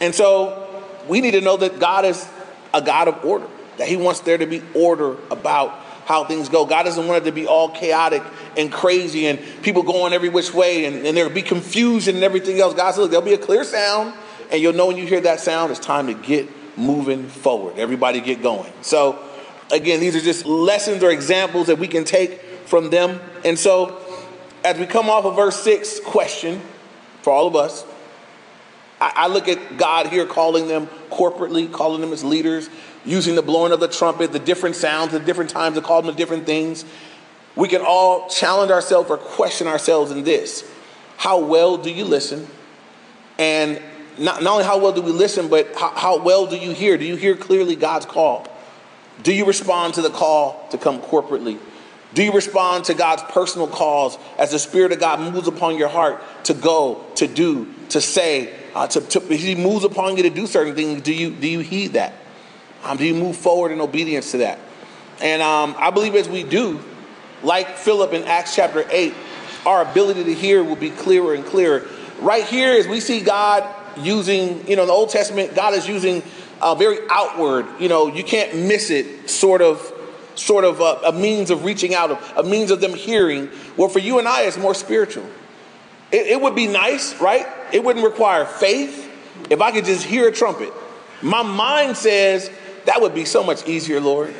And 0.00 0.14
so 0.14 0.68
we 1.08 1.20
need 1.20 1.32
to 1.32 1.40
know 1.40 1.56
that 1.58 1.78
God 1.78 2.04
is 2.04 2.26
a 2.72 2.80
God 2.80 3.08
of 3.08 3.24
order, 3.24 3.46
that 3.76 3.88
He 3.88 3.96
wants 3.96 4.20
there 4.20 4.38
to 4.38 4.46
be 4.46 4.62
order 4.74 5.16
about 5.30 5.70
how 6.06 6.24
things 6.24 6.48
go. 6.48 6.66
God 6.66 6.84
doesn't 6.84 7.06
want 7.06 7.22
it 7.22 7.26
to 7.26 7.32
be 7.32 7.46
all 7.46 7.70
chaotic 7.70 8.22
and 8.56 8.70
crazy 8.70 9.26
and 9.26 9.38
people 9.62 9.82
going 9.82 10.12
every 10.12 10.28
which 10.28 10.52
way 10.52 10.84
and, 10.84 11.06
and 11.06 11.16
there'll 11.16 11.32
be 11.32 11.42
confusion 11.42 12.16
and 12.16 12.24
everything 12.24 12.60
else. 12.60 12.74
God 12.74 12.92
said, 12.92 13.02
look, 13.02 13.10
there'll 13.10 13.24
be 13.24 13.34
a 13.34 13.38
clear 13.38 13.64
sound, 13.64 14.14
and 14.50 14.60
you'll 14.60 14.74
know 14.74 14.86
when 14.86 14.96
you 14.96 15.06
hear 15.06 15.20
that 15.22 15.40
sound, 15.40 15.70
it's 15.70 15.80
time 15.80 16.06
to 16.06 16.14
get 16.14 16.48
moving 16.76 17.28
forward. 17.28 17.78
Everybody 17.78 18.20
get 18.20 18.42
going. 18.42 18.72
So, 18.82 19.18
again, 19.72 20.00
these 20.00 20.16
are 20.16 20.20
just 20.20 20.46
lessons 20.46 21.02
or 21.02 21.10
examples 21.10 21.66
that 21.68 21.78
we 21.78 21.88
can 21.88 22.04
take 22.04 22.40
from 22.66 22.90
them. 22.90 23.20
And 23.44 23.58
so, 23.58 24.00
as 24.64 24.78
we 24.78 24.86
come 24.86 25.10
off 25.10 25.24
of 25.24 25.36
verse 25.36 25.62
6, 25.62 26.00
question 26.00 26.60
for 27.22 27.32
all 27.32 27.46
of 27.46 27.56
us 27.56 27.84
I, 29.00 29.26
look 29.28 29.48
at 29.48 29.76
God 29.76 30.06
here 30.06 30.24
calling 30.24 30.68
them 30.68 30.86
corporately, 31.10 31.70
calling 31.70 32.00
them 32.00 32.12
as 32.12 32.24
leaders, 32.24 32.70
using 33.04 33.34
the 33.34 33.42
blowing 33.42 33.72
of 33.72 33.80
the 33.80 33.88
trumpet, 33.88 34.32
the 34.32 34.38
different 34.38 34.76
sounds, 34.76 35.12
the 35.12 35.20
different 35.20 35.50
times 35.50 35.76
to 35.76 35.82
call 35.82 36.00
them 36.00 36.14
different 36.14 36.46
things. 36.46 36.84
We 37.56 37.68
can 37.68 37.82
all 37.82 38.28
challenge 38.28 38.70
ourselves 38.70 39.10
or 39.10 39.18
question 39.18 39.66
ourselves 39.66 40.10
in 40.10 40.24
this. 40.24 40.68
How 41.16 41.38
well 41.38 41.76
do 41.76 41.90
you 41.90 42.04
listen? 42.04 42.46
And 43.38 43.80
not, 44.18 44.42
not 44.42 44.52
only 44.52 44.64
how 44.64 44.78
well 44.78 44.92
do 44.92 45.02
we 45.02 45.12
listen, 45.12 45.48
but 45.48 45.74
how, 45.76 45.90
how 45.90 46.22
well 46.22 46.46
do 46.46 46.56
you 46.56 46.72
hear? 46.72 46.96
Do 46.96 47.04
you 47.04 47.16
hear 47.16 47.36
clearly 47.36 47.76
God's 47.76 48.06
call? 48.06 48.46
Do 49.22 49.32
you 49.32 49.44
respond 49.44 49.94
to 49.94 50.02
the 50.02 50.10
call 50.10 50.66
to 50.70 50.78
come 50.78 51.00
corporately? 51.00 51.58
Do 52.14 52.22
you 52.22 52.32
respond 52.32 52.84
to 52.86 52.94
God's 52.94 53.22
personal 53.24 53.66
calls 53.66 54.18
as 54.38 54.52
the 54.52 54.58
Spirit 54.58 54.92
of 54.92 55.00
God 55.00 55.20
moves 55.20 55.48
upon 55.48 55.76
your 55.76 55.88
heart 55.88 56.22
to 56.44 56.54
go, 56.54 57.04
to 57.16 57.26
do, 57.26 57.72
to 57.88 58.00
say, 58.00 58.54
uh, 58.74 58.86
to, 58.88 59.00
to, 59.00 59.20
He 59.36 59.56
moves 59.56 59.84
upon 59.84 60.16
you 60.16 60.22
to 60.22 60.30
do 60.30 60.46
certain 60.46 60.74
things? 60.74 61.02
Do 61.02 61.12
you, 61.12 61.30
do 61.30 61.48
you 61.48 61.60
heed 61.60 61.94
that? 61.94 62.14
Um, 62.84 62.98
do 62.98 63.04
you 63.04 63.14
move 63.14 63.36
forward 63.36 63.72
in 63.72 63.80
obedience 63.80 64.30
to 64.32 64.38
that? 64.38 64.58
And 65.20 65.42
um, 65.42 65.74
I 65.78 65.90
believe 65.90 66.14
as 66.14 66.28
we 66.28 66.44
do, 66.44 66.80
like 67.42 67.76
Philip 67.76 68.12
in 68.12 68.24
Acts 68.24 68.54
chapter 68.54 68.86
8, 68.88 69.14
our 69.66 69.82
ability 69.82 70.24
to 70.24 70.34
hear 70.34 70.62
will 70.62 70.76
be 70.76 70.90
clearer 70.90 71.34
and 71.34 71.44
clearer. 71.44 71.86
Right 72.20 72.44
here, 72.44 72.72
as 72.72 72.86
we 72.86 73.00
see 73.00 73.20
God 73.20 73.68
using, 73.98 74.66
you 74.68 74.76
know, 74.76 74.82
in 74.82 74.88
the 74.88 74.94
Old 74.94 75.10
Testament, 75.10 75.54
God 75.54 75.74
is 75.74 75.88
using 75.88 76.22
a 76.64 76.74
very 76.74 76.98
outward, 77.10 77.66
you 77.78 77.88
know, 77.88 78.08
you 78.08 78.24
can't 78.24 78.56
miss 78.66 78.90
it 78.90 79.28
sort 79.28 79.60
of 79.60 79.92
sort 80.34 80.64
of 80.64 80.80
a, 80.80 81.08
a 81.08 81.12
means 81.12 81.50
of 81.50 81.64
reaching 81.64 81.94
out, 81.94 82.18
a 82.36 82.42
means 82.42 82.70
of 82.70 82.80
them 82.80 82.94
hearing. 82.94 83.48
Well, 83.76 83.88
for 83.88 84.00
you 84.00 84.18
and 84.18 84.26
I, 84.26 84.42
it's 84.42 84.58
more 84.58 84.74
spiritual. 84.74 85.26
It, 86.10 86.26
it 86.26 86.40
would 86.40 86.56
be 86.56 86.66
nice, 86.66 87.20
right? 87.20 87.46
It 87.72 87.84
wouldn't 87.84 88.04
require 88.04 88.44
faith 88.44 89.10
if 89.50 89.60
I 89.60 89.70
could 89.70 89.84
just 89.84 90.04
hear 90.04 90.26
a 90.26 90.32
trumpet. 90.32 90.72
My 91.22 91.42
mind 91.42 91.96
says 91.96 92.50
that 92.86 93.00
would 93.00 93.14
be 93.14 93.24
so 93.24 93.44
much 93.44 93.68
easier, 93.68 94.00
Lord. 94.00 94.34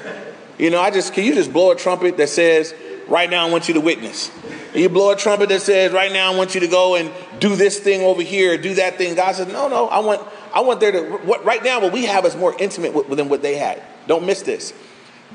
You 0.58 0.70
know, 0.70 0.80
I 0.80 0.90
just 0.90 1.12
can 1.12 1.24
you 1.24 1.34
just 1.34 1.52
blow 1.52 1.70
a 1.72 1.76
trumpet 1.76 2.16
that 2.16 2.28
says, 2.28 2.74
right 3.06 3.28
now 3.28 3.46
I 3.46 3.50
want 3.50 3.68
you 3.68 3.74
to 3.74 3.80
witness. 3.80 4.30
You 4.74 4.88
blow 4.88 5.10
a 5.10 5.16
trumpet 5.16 5.48
that 5.50 5.62
says, 5.62 5.92
right 5.92 6.10
now 6.10 6.32
I 6.32 6.37
want 6.37 6.54
you 6.54 6.60
to 6.60 6.68
go 6.68 6.96
and 6.96 7.12
do 7.38 7.54
this 7.54 7.78
thing 7.78 8.02
over 8.02 8.22
here, 8.22 8.58
do 8.58 8.74
that 8.74 8.96
thing. 8.96 9.14
God 9.14 9.37
says, 9.37 9.46
no, 9.46 9.68
no, 9.68 9.88
I 9.88 10.00
want, 10.00 10.20
I 10.55 10.61
want 10.61 10.81
there 10.81 10.93
to. 10.93 11.03
What 11.19 11.45
right 11.45 11.62
now 11.62 11.81
what 11.81 11.93
we 11.93 12.05
have 12.05 12.25
is 12.25 12.37
more 12.37 12.55
intimate 12.59 12.95
with, 12.95 13.09
than 13.09 13.29
what 13.29 13.43
they 13.43 13.57
had. 13.57 13.83
Don't 14.07 14.25
miss 14.25 14.43
this. 14.43 14.73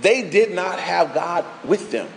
They 0.02 0.28
did 0.28 0.52
not 0.52 0.80
have 0.80 1.14
God 1.14 1.46
with 1.66 1.92
them. 1.92 2.08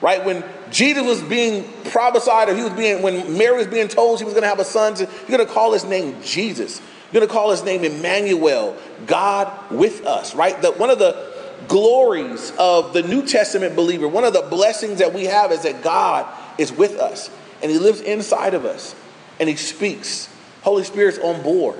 Right? 0.00 0.24
When 0.24 0.44
Jesus 0.70 1.04
was 1.04 1.22
being 1.22 1.64
prophesied, 1.84 2.48
or 2.48 2.54
he 2.54 2.62
was 2.62 2.72
being, 2.72 3.02
when 3.02 3.36
Mary 3.36 3.58
was 3.58 3.66
being 3.66 3.88
told 3.88 4.18
she 4.18 4.24
was 4.24 4.34
going 4.34 4.42
to 4.42 4.48
have 4.48 4.60
a 4.60 4.64
son, 4.64 4.94
you're 4.96 5.08
going 5.26 5.44
to 5.44 5.52
call 5.52 5.72
his 5.72 5.84
name 5.84 6.20
Jesus. 6.22 6.80
You're 7.10 7.20
going 7.20 7.28
to 7.28 7.32
call 7.32 7.50
his 7.50 7.64
name 7.64 7.84
Emmanuel, 7.84 8.76
God 9.06 9.70
with 9.72 10.04
us, 10.06 10.34
right? 10.34 10.60
That 10.62 10.78
one 10.78 10.90
of 10.90 10.98
the 10.98 11.32
glories 11.66 12.52
of 12.58 12.92
the 12.92 13.02
New 13.02 13.26
Testament 13.26 13.74
believer, 13.74 14.06
one 14.06 14.24
of 14.24 14.32
the 14.32 14.42
blessings 14.42 14.98
that 14.98 15.14
we 15.14 15.24
have 15.24 15.50
is 15.50 15.62
that 15.62 15.82
God 15.82 16.26
is 16.58 16.70
with 16.70 16.96
us 16.98 17.30
and 17.62 17.70
he 17.70 17.78
lives 17.78 18.00
inside 18.00 18.54
of 18.54 18.64
us 18.64 18.94
and 19.40 19.48
he 19.48 19.56
speaks. 19.56 20.28
Holy 20.62 20.84
Spirit's 20.84 21.18
on 21.18 21.42
board. 21.42 21.78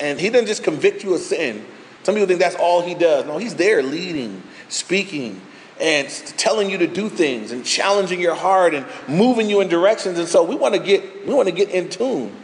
And 0.00 0.20
he 0.20 0.30
doesn't 0.30 0.46
just 0.46 0.62
convict 0.62 1.04
you 1.04 1.14
of 1.14 1.20
sin. 1.20 1.64
Some 2.02 2.14
people 2.14 2.28
think 2.28 2.40
that's 2.40 2.56
all 2.56 2.82
he 2.82 2.94
does. 2.94 3.26
No, 3.26 3.38
he's 3.38 3.54
there 3.54 3.82
leading 3.82 4.42
speaking 4.68 5.40
and 5.80 6.08
telling 6.08 6.70
you 6.70 6.78
to 6.78 6.86
do 6.86 7.08
things 7.08 7.52
and 7.52 7.64
challenging 7.64 8.20
your 8.20 8.34
heart 8.34 8.74
and 8.74 8.86
moving 9.08 9.50
you 9.50 9.60
in 9.60 9.68
directions. 9.68 10.18
And 10.18 10.28
so 10.28 10.42
we 10.42 10.54
want 10.54 10.74
to 10.74 10.80
get 10.80 11.26
we 11.26 11.34
want 11.34 11.48
to 11.48 11.54
get 11.54 11.70
in 11.70 11.88
tune. 11.88 12.34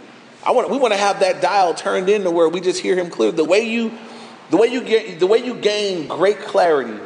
I 0.44 0.50
want 0.50 0.70
we 0.70 0.78
want 0.78 0.92
to 0.92 0.98
have 0.98 1.20
that 1.20 1.40
dial 1.40 1.74
turned 1.74 2.08
into 2.08 2.30
where 2.30 2.48
we 2.48 2.60
just 2.60 2.80
hear 2.80 2.96
him 2.96 3.10
clear. 3.10 3.32
The 3.32 3.44
way 3.44 3.60
you 3.60 3.92
the 4.50 4.56
way 4.56 4.66
you 4.66 4.82
get 4.82 5.20
the 5.20 5.26
way 5.26 5.38
you 5.38 5.54
gain 5.54 6.08
great 6.08 6.40
clarity 6.40 6.98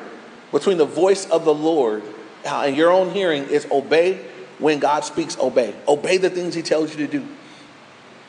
between 0.52 0.78
the 0.78 0.86
voice 0.86 1.28
of 1.28 1.44
the 1.44 1.54
Lord 1.54 2.02
uh, 2.44 2.64
and 2.66 2.76
your 2.76 2.90
own 2.90 3.10
hearing 3.10 3.44
is 3.44 3.66
obey 3.70 4.24
when 4.58 4.78
God 4.78 5.04
speaks, 5.04 5.38
obey. 5.38 5.74
Obey 5.86 6.16
the 6.16 6.30
things 6.30 6.54
he 6.54 6.62
tells 6.62 6.90
you 6.90 7.06
to 7.06 7.12
do. 7.12 7.26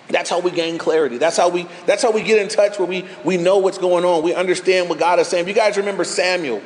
That's 0.10 0.30
how 0.30 0.40
we 0.40 0.52
gain 0.52 0.78
clarity. 0.78 1.18
That's 1.18 1.38
how 1.38 1.50
we 1.50 1.68
that's 1.86 2.02
how 2.02 2.12
we 2.12 2.22
get 2.22 2.42
in 2.42 2.48
touch 2.48 2.80
where 2.80 2.88
we 2.88 3.06
we 3.24 3.38
know 3.38 3.58
what's 3.58 3.78
going 3.78 4.06
on. 4.06 4.24
We 4.24 4.34
understand 4.34 4.90
what 4.90 5.00
God 5.00 5.20
is 5.20 5.28
saying. 5.28 5.48
You 5.48 5.54
guys 5.54 5.78
remember 5.78 6.04
Samuel 6.04 6.62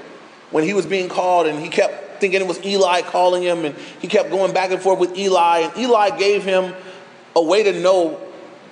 when 0.52 0.64
he 0.64 0.74
was 0.74 0.86
being 0.86 1.10
called 1.10 1.48
and 1.48 1.60
he 1.60 1.70
kept 1.70 2.22
thinking 2.22 2.42
it 2.42 2.48
was 2.48 2.64
Eli 2.64 3.02
calling 3.02 3.42
him 3.42 3.66
and 3.66 3.76
he 4.00 4.08
kept 4.08 4.30
going 4.30 4.54
back 4.54 4.72
and 4.72 4.82
forth 4.82 5.00
with 5.00 5.18
Eli 5.18 5.60
and 5.60 5.78
Eli 5.78 6.18
gave 6.18 6.44
him 6.44 6.74
a 7.36 7.42
way 7.42 7.64
to 7.64 7.80
know 7.80 8.20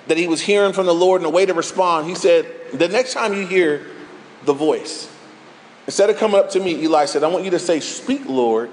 that 0.06 0.16
he 0.16 0.28
was 0.28 0.40
hearing 0.40 0.72
from 0.72 0.86
the 0.86 0.94
Lord 0.94 1.20
and 1.20 1.26
a 1.26 1.30
way 1.30 1.46
to 1.46 1.54
respond. 1.54 2.06
He 2.06 2.14
said, 2.14 2.46
"The 2.72 2.88
next 2.88 3.14
time 3.14 3.34
you 3.34 3.46
hear 3.46 3.86
the 4.44 4.52
voice. 4.52 5.08
Instead 5.86 6.10
of 6.10 6.16
coming 6.18 6.38
up 6.38 6.50
to 6.50 6.60
me, 6.60 6.82
Eli 6.82 7.06
said, 7.06 7.24
I 7.24 7.28
want 7.28 7.44
you 7.44 7.50
to 7.50 7.58
say, 7.58 7.80
Speak, 7.80 8.26
Lord, 8.26 8.70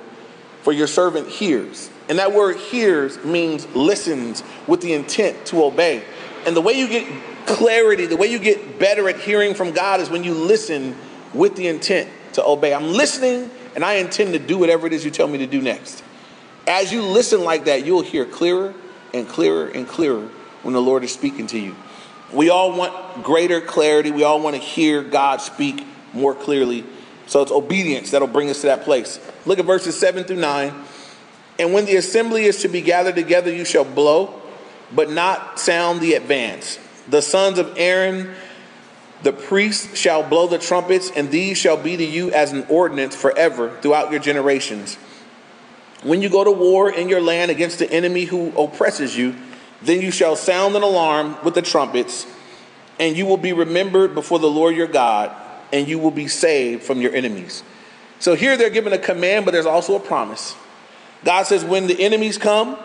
for 0.62 0.72
your 0.72 0.88
servant 0.88 1.28
hears. 1.28 1.90
And 2.10 2.20
that 2.20 2.34
word 2.34 2.58
hears 2.58 3.24
means 3.24 3.68
listens 3.76 4.44
with 4.66 4.82
the 4.82 4.94
intent 4.94 5.46
to 5.48 5.64
obey. 5.64 6.04
And 6.46 6.56
the 6.56 6.62
way 6.62 6.74
you 6.74 6.88
get 6.88 7.08
clarity, 7.46 8.06
the 8.06 8.18
way 8.18 8.28
you 8.28 8.40
get 8.40 8.80
better 8.80 9.10
at 9.10 9.20
hearing 9.20 9.54
from 9.54 9.72
God 9.72 10.00
is 10.00 10.10
when 10.10 10.24
you 10.24 10.34
listen 10.34 10.96
with 11.34 11.56
the 11.56 11.68
intent 11.68 12.10
to 12.34 12.46
obey. 12.46 12.74
I'm 12.74 12.94
listening 12.94 13.50
and 13.76 13.84
I 13.84 13.96
intend 13.96 14.34
to 14.34 14.40
do 14.40 14.58
whatever 14.58 14.88
it 14.88 14.94
is 14.94 15.04
you 15.04 15.12
tell 15.12 15.28
me 15.28 15.40
to 15.40 15.48
do 15.48 15.62
next. 15.62 16.04
As 16.66 16.92
you 16.92 17.02
listen 17.02 17.44
like 17.44 17.66
that, 17.66 17.86
you'll 17.86 18.02
hear 18.02 18.26
clearer 18.26 18.74
and 19.14 19.28
clearer 19.28 19.68
and 19.68 19.88
clearer 19.88 20.30
when 20.64 20.74
the 20.74 20.82
Lord 20.82 21.04
is 21.04 21.14
speaking 21.14 21.48
to 21.48 21.60
you. 21.60 21.76
We 22.34 22.50
all 22.50 22.78
want 22.78 23.24
greater 23.24 23.62
clarity. 23.62 24.12
We 24.12 24.24
all 24.24 24.42
want 24.42 24.56
to 24.56 24.62
hear 24.62 25.02
God 25.02 25.42
speak 25.42 25.86
more 26.14 26.36
clearly. 26.36 26.84
So 27.28 27.42
it's 27.42 27.52
obedience 27.52 28.12
that'll 28.12 28.28
bring 28.28 28.50
us 28.50 28.62
to 28.62 28.68
that 28.68 28.84
place. 28.84 29.20
Look 29.46 29.60
at 29.60 29.66
verses 29.66 29.98
7 29.98 30.24
through 30.24 30.38
9. 30.38 30.74
And 31.60 31.74
when 31.74 31.86
the 31.86 31.96
assembly 31.96 32.46
is 32.46 32.62
to 32.62 32.68
be 32.68 32.82
gathered 32.82 33.16
together, 33.16 33.54
you 33.54 33.66
shall 33.66 33.86
blow, 33.86 34.42
but 34.94 35.10
not 35.10 35.60
sound 35.60 36.02
the 36.02 36.14
advance. 36.14 36.80
The 37.08 37.22
sons 37.22 37.58
of 37.58 37.74
Aaron, 37.78 38.34
the 39.24 39.34
priests, 39.34 39.98
shall 39.98 40.22
blow 40.22 40.48
the 40.48 40.60
trumpets, 40.60 41.10
and 41.12 41.32
these 41.32 41.58
shall 41.58 41.78
be 41.78 41.98
to 41.98 42.06
you 42.06 42.32
as 42.32 42.52
an 42.52 42.66
ordinance 42.70 43.16
forever 43.16 43.76
throughout 43.82 44.12
your 44.12 44.20
generations. 44.20 44.96
When 46.04 46.22
you 46.22 46.30
go 46.30 46.44
to 46.44 46.52
war 46.52 46.92
in 46.92 47.10
your 47.10 47.22
land 47.22 47.50
against 47.50 47.80
the 47.80 47.92
enemy 47.92 48.26
who 48.26 48.56
oppresses 48.58 49.18
you, 49.18 49.36
then 49.82 50.02
you 50.02 50.12
shall 50.12 50.36
sound 50.36 50.76
an 50.76 50.84
alarm 50.84 51.38
with 51.44 51.56
the 51.56 51.62
trumpets, 51.62 52.28
and 53.00 53.18
you 53.18 53.26
will 53.26 53.38
be 53.38 53.54
remembered 53.54 54.14
before 54.14 54.40
the 54.40 54.50
Lord 54.50 54.76
your 54.76 54.88
God, 54.88 55.36
and 55.74 55.88
you 55.88 55.98
will 55.98 56.12
be 56.12 56.28
saved 56.28 56.84
from 56.84 57.02
your 57.02 57.14
enemies. 57.14 57.64
So 58.20 58.36
here 58.36 58.58
they're 58.58 58.70
given 58.70 58.94
a 58.94 58.98
command, 58.98 59.46
but 59.46 59.52
there's 59.52 59.66
also 59.66 59.96
a 59.96 60.00
promise. 60.00 60.56
God 61.24 61.44
says, 61.44 61.64
when 61.64 61.88
the 61.88 62.00
enemies 62.02 62.38
come, 62.38 62.76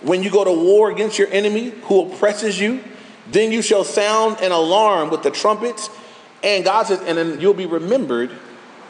when 0.00 0.22
you 0.22 0.30
go 0.30 0.44
to 0.44 0.52
war 0.52 0.90
against 0.90 1.18
your 1.18 1.28
enemy 1.28 1.70
who 1.84 2.06
oppresses 2.06 2.58
you, 2.58 2.82
then 3.30 3.52
you 3.52 3.62
shall 3.62 3.84
sound 3.84 4.40
an 4.40 4.50
alarm 4.50 5.10
with 5.10 5.22
the 5.22 5.30
trumpets. 5.30 5.90
And 6.42 6.64
God 6.64 6.86
says, 6.86 7.00
and 7.00 7.16
then 7.16 7.40
you'll 7.40 7.54
be 7.54 7.66
remembered 7.66 8.30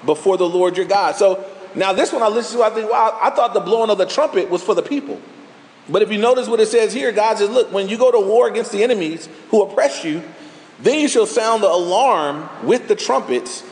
before 0.07 0.37
the 0.37 0.49
Lord 0.49 0.77
your 0.77 0.87
God. 0.87 1.17
So 1.17 1.45
now 1.75 1.93
this 1.93 2.13
one 2.13 2.23
I 2.23 2.29
listen 2.29 2.59
to, 2.59 2.65
I 2.65 2.71
think, 2.71 2.91
wow, 2.91 3.19
I 3.21 3.31
thought 3.31 3.53
the 3.55 3.61
blowing 3.61 3.91
of 3.91 3.99
the 3.99 4.07
trumpet 4.07 4.49
was 4.49 4.63
for 4.63 4.75
the 4.75 4.83
people. 4.83 5.21
But 5.89 6.03
if 6.03 6.11
you 6.11 6.19
notice 6.19 6.49
what 6.49 6.61
it 6.61 6.69
says 6.69 6.93
here, 6.93 7.13
God 7.13 7.39
says, 7.39 7.51
look, 7.51 7.73
when 7.73 7.89
you 7.89 7.99
go 7.99 8.11
to 8.11 8.21
war 8.21 8.49
against 8.49 8.73
the 8.73 8.83
enemies 8.83 9.29
who 9.51 9.63
oppress 9.63 10.05
you, 10.05 10.23
then 10.81 10.99
you 11.01 11.09
shall 11.09 11.27
sound 11.27 11.63
the 11.63 11.71
alarm 11.71 12.49
with 12.65 12.89
the 12.89 12.97
trumpets, 12.97 13.63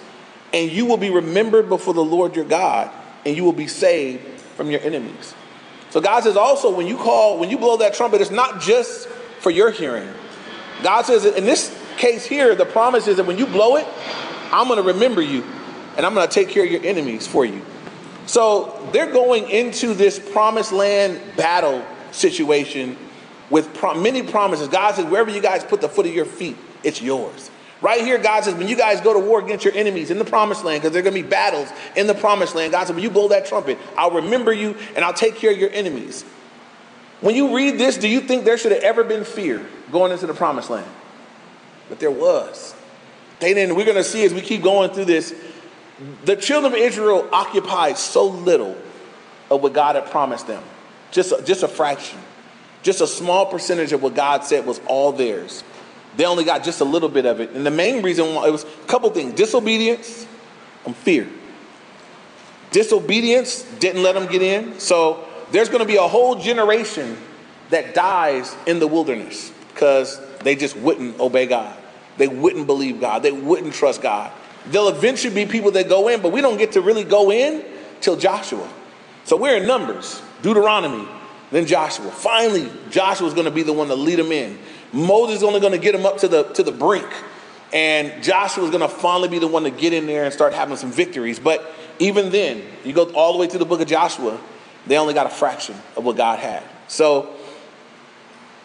and 0.53 0.71
you 0.71 0.87
will 0.87 0.97
be 0.97 1.11
remembered 1.11 1.69
before 1.69 1.95
the 1.95 2.05
Lord 2.05 2.37
your 2.37 2.45
God, 2.45 2.90
and 3.25 3.37
you 3.37 3.45
will 3.45 3.53
be 3.53 3.66
saved 3.66 4.39
from 4.61 4.70
your 4.70 4.83
enemies. 4.83 5.35
So 5.88 6.03
God 6.03 6.23
says 6.23 6.37
also, 6.37 6.77
when 6.77 6.87
you 6.87 6.99
call, 6.99 7.38
when 7.38 7.49
you 7.49 7.57
blow 7.57 7.79
that 7.79 7.94
trumpet, 7.94 8.20
it's 8.20 8.31
not 8.31 8.61
just 8.61 9.09
for 9.38 9.49
your 9.51 9.70
hearing. 9.70 10.07
God 10.83 11.07
says, 11.07 11.25
in 11.25 11.46
this 11.46 11.75
case 11.96 12.27
here, 12.27 12.55
the 12.55 12.66
promise 12.66 13.09
is 13.09 13.16
that 13.16 13.25
when 13.25 13.38
you 13.38 13.46
blow 13.46 13.77
it, 13.77 13.87
I'm 14.53 14.68
going 14.68 14.77
to 14.77 14.92
remember 14.92 15.23
you, 15.23 15.44
and 15.96 16.05
I'm 16.05 16.12
going 16.12 16.29
to 16.29 16.35
take 16.35 16.51
care 16.51 16.62
of 16.62 16.70
your 16.70 16.85
enemies 16.85 17.27
for 17.27 17.46
you. 17.46 17.62
So 18.27 18.87
they're 18.92 19.11
going 19.11 19.49
into 19.49 19.94
this 19.94 20.18
promised 20.18 20.73
land 20.73 21.23
battle 21.38 21.83
situation 22.12 22.99
with 23.49 23.83
many 23.96 24.23
promises. 24.23 24.68
God 24.68 24.94
says, 24.94 25.07
wherever 25.07 25.31
you 25.31 25.40
guys 25.40 25.64
put 25.64 25.81
the 25.81 25.88
foot 25.88 26.05
of 26.05 26.14
your 26.14 26.27
feet, 26.27 26.59
it's 26.85 27.01
yours. 27.01 27.51
Right 27.83 28.03
here, 28.03 28.19
God 28.19 28.45
says, 28.45 28.55
when 28.55 28.69
you 28.69 28.77
guys 28.77 29.01
go 29.01 29.14
to 29.14 29.19
war 29.19 29.40
against 29.40 29.64
your 29.64 29.75
enemies 29.75 30.11
in 30.11 30.19
the 30.19 30.25
promised 30.25 30.64
land, 30.64 30.83
because 30.83 30.93
there 30.93 31.01
are 31.01 31.03
going 31.03 31.16
to 31.16 31.23
be 31.23 31.29
battles 31.29 31.69
in 31.97 32.07
the 32.07 32.14
promised 32.14 32.55
land, 32.55 32.73
God 32.73 32.87
said, 32.87 32.95
when 32.95 33.03
you 33.03 33.11
blow 33.11 33.29
that 33.29 33.47
trumpet, 33.47 33.79
I'll 33.97 34.11
remember 34.11 34.53
you 34.53 34.77
and 34.95 35.05
I'll 35.05 35.14
take 35.14 35.37
care 35.37 35.51
of 35.51 35.59
your 35.59 35.71
enemies. 35.71 36.23
When 37.23 37.35
you 37.35 37.57
read 37.57 37.79
this, 37.79 37.97
do 37.97 38.09
you 38.09 38.21
think 38.21 38.45
there 38.45 38.59
should 38.59 38.73
have 38.73 38.83
ever 38.83 39.05
been 39.05 39.25
fear 39.25 39.66
going 39.90 40.12
into 40.12 40.27
the 40.27 40.35
promised 40.35 40.69
land? 40.69 40.90
But 41.88 42.01
there 42.01 42.11
was. 42.11 42.75
They 43.40 43.55
didn't, 43.55 43.77
we're 43.77 43.85
going 43.85 43.97
to 43.97 44.05
see 44.05 44.25
as 44.25 44.35
we 44.35 44.43
keep 44.43 44.62
going 44.62 44.90
through 44.90 45.07
this, 45.07 45.35
the 46.25 46.37
children 46.37 46.73
of 46.73 46.79
Israel 46.79 47.29
occupied 47.33 47.97
so 47.97 48.27
little 48.27 48.77
of 49.51 49.62
what 49.62 49.73
God 49.73 49.97
had 49.97 50.07
promised 50.07 50.47
them. 50.47 50.62
Just 51.11 51.33
a, 51.33 51.43
just 51.43 51.62
a 51.62 51.69
fraction. 51.69 52.19
Just 52.83 53.01
a 53.01 53.07
small 53.07 53.47
percentage 53.47 53.93
of 53.93 54.03
what 54.03 54.14
God 54.14 54.45
said 54.45 54.64
was 54.64 54.81
all 54.87 55.12
theirs. 55.12 55.64
They 56.16 56.25
only 56.25 56.44
got 56.44 56.64
just 56.64 56.81
a 56.81 56.85
little 56.85 57.09
bit 57.09 57.27
of 57.27 57.40
it. 57.40 57.51
And 57.51 57.64
the 57.64 57.70
main 57.70 58.03
reason 58.03 58.35
why 58.35 58.49
it 58.49 58.51
was 58.51 58.64
a 58.64 58.87
couple 58.87 59.11
things 59.11 59.35
disobedience 59.35 60.27
and 60.85 60.94
fear. 60.96 61.29
Disobedience 62.70 63.62
didn't 63.79 64.03
let 64.03 64.14
them 64.14 64.31
get 64.31 64.42
in. 64.42 64.79
So 64.79 65.25
there's 65.51 65.68
going 65.68 65.81
to 65.81 65.87
be 65.87 65.96
a 65.96 66.07
whole 66.07 66.37
generation 66.37 67.16
that 67.70 67.94
dies 67.94 68.55
in 68.66 68.79
the 68.79 68.87
wilderness 68.87 69.53
because 69.73 70.20
they 70.40 70.55
just 70.55 70.77
wouldn't 70.77 71.18
obey 71.20 71.46
God. 71.46 71.77
They 72.16 72.29
wouldn't 72.29 72.66
believe 72.66 73.01
God. 73.01 73.23
They 73.23 73.33
wouldn't 73.33 73.73
trust 73.73 74.03
God. 74.03 74.33
There'll 74.66 74.88
eventually 74.88 75.35
be 75.35 75.51
people 75.51 75.70
that 75.73 75.88
go 75.88 76.09
in, 76.09 76.20
but 76.20 76.33
we 76.33 76.40
don't 76.40 76.59
get 76.59 76.73
to 76.73 76.81
really 76.81 77.05
go 77.05 77.33
in 77.33 77.64
till 78.01 78.16
Joshua. 78.16 78.68
So 79.25 79.37
we're 79.37 79.57
in 79.57 79.66
Numbers, 79.66 80.20
Deuteronomy, 80.42 81.09
then 81.51 81.66
Joshua. 81.66 82.11
Finally, 82.11 82.70
Joshua's 82.90 83.33
going 83.33 83.46
to 83.46 83.51
be 83.51 83.62
the 83.62 83.73
one 83.73 83.88
to 83.88 83.94
lead 83.94 84.18
them 84.18 84.33
in. 84.33 84.59
Moses 84.92 85.37
is 85.37 85.42
only 85.42 85.61
going 85.61 85.72
to 85.72 85.79
get 85.79 85.94
him 85.94 86.07
up 86.07 86.18
to 86.18 86.29
the, 86.29 86.44
to 86.44 86.62
the 86.62 86.72
brink. 86.72 87.09
And 87.72 88.22
Joshua 88.22 88.64
is 88.64 88.70
going 88.70 88.83
to 88.83 88.88
finally 88.88 89.29
be 89.29 89.38
the 89.38 89.46
one 89.46 89.62
to 89.62 89.70
get 89.70 89.92
in 89.92 90.07
there 90.07 90.24
and 90.24 90.33
start 90.33 90.55
having 90.55 90.76
some 90.76 90.90
victories. 90.90 91.38
But 91.38 91.72
even 91.98 92.31
then, 92.31 92.62
you 92.85 92.92
go 92.92 93.05
all 93.12 93.33
the 93.33 93.38
way 93.38 93.46
through 93.46 93.61
the 93.61 93.66
book 93.66 93.81
of 93.81 93.87
Joshua, 93.87 94.40
they 94.87 94.96
only 94.96 95.14
got 95.14 95.26
a 95.26 95.31
fraction 95.31 95.76
of 95.96 96.05
what 96.05 96.16
God 96.16 96.38
had. 96.38 96.64
So, 96.88 97.35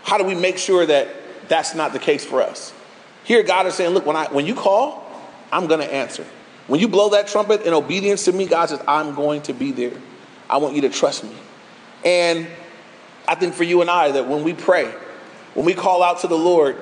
how 0.03 0.17
do 0.17 0.23
we 0.23 0.35
make 0.35 0.57
sure 0.57 0.85
that 0.85 1.09
that's 1.47 1.75
not 1.75 1.93
the 1.93 1.99
case 1.99 2.25
for 2.25 2.41
us? 2.41 2.73
Here, 3.23 3.43
God 3.43 3.67
is 3.67 3.73
saying, 3.75 3.93
look, 3.93 4.05
when, 4.05 4.15
I, 4.15 4.27
when 4.27 4.45
you 4.45 4.55
call, 4.55 5.03
I'm 5.51 5.67
going 5.67 5.81
to 5.81 5.93
answer. 5.93 6.25
When 6.67 6.79
you 6.79 6.87
blow 6.87 7.09
that 7.09 7.27
trumpet 7.27 7.61
in 7.61 7.73
obedience 7.73 8.25
to 8.25 8.31
me, 8.31 8.45
God 8.45 8.69
says, 8.69 8.81
I'm 8.87 9.13
going 9.13 9.41
to 9.43 9.53
be 9.53 9.71
there. 9.71 9.93
I 10.49 10.57
want 10.57 10.75
you 10.75 10.81
to 10.81 10.89
trust 10.89 11.23
me. 11.23 11.35
And 12.03 12.47
I 13.27 13.35
think 13.35 13.53
for 13.53 13.63
you 13.63 13.81
and 13.81 13.89
I, 13.89 14.11
that 14.11 14.27
when 14.27 14.43
we 14.43 14.53
pray, 14.53 14.93
when 15.55 15.65
we 15.65 15.73
call 15.73 16.03
out 16.03 16.19
to 16.19 16.27
the 16.27 16.37
Lord, 16.37 16.77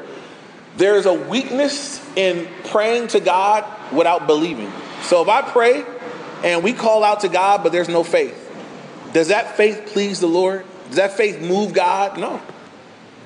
there 0.75 0.95
is 0.95 1.05
a 1.05 1.13
weakness 1.13 2.03
in 2.17 2.47
praying 2.65 3.07
to 3.09 3.19
God 3.19 3.63
without 3.93 4.27
believing. 4.27 4.71
So 5.03 5.21
if 5.21 5.29
I 5.29 5.41
pray 5.43 5.85
and 6.43 6.63
we 6.63 6.73
call 6.73 7.03
out 7.03 7.21
to 7.21 7.29
God, 7.29 7.63
but 7.63 7.71
there's 7.71 7.89
no 7.89 8.03
faith, 8.03 8.39
does 9.13 9.29
that 9.29 9.55
faith 9.55 9.91
please 9.93 10.19
the 10.19 10.27
Lord? 10.27 10.65
Does 10.87 10.97
that 10.97 11.13
faith 11.13 11.39
move 11.39 11.73
God? 11.73 12.17
No. 12.19 12.41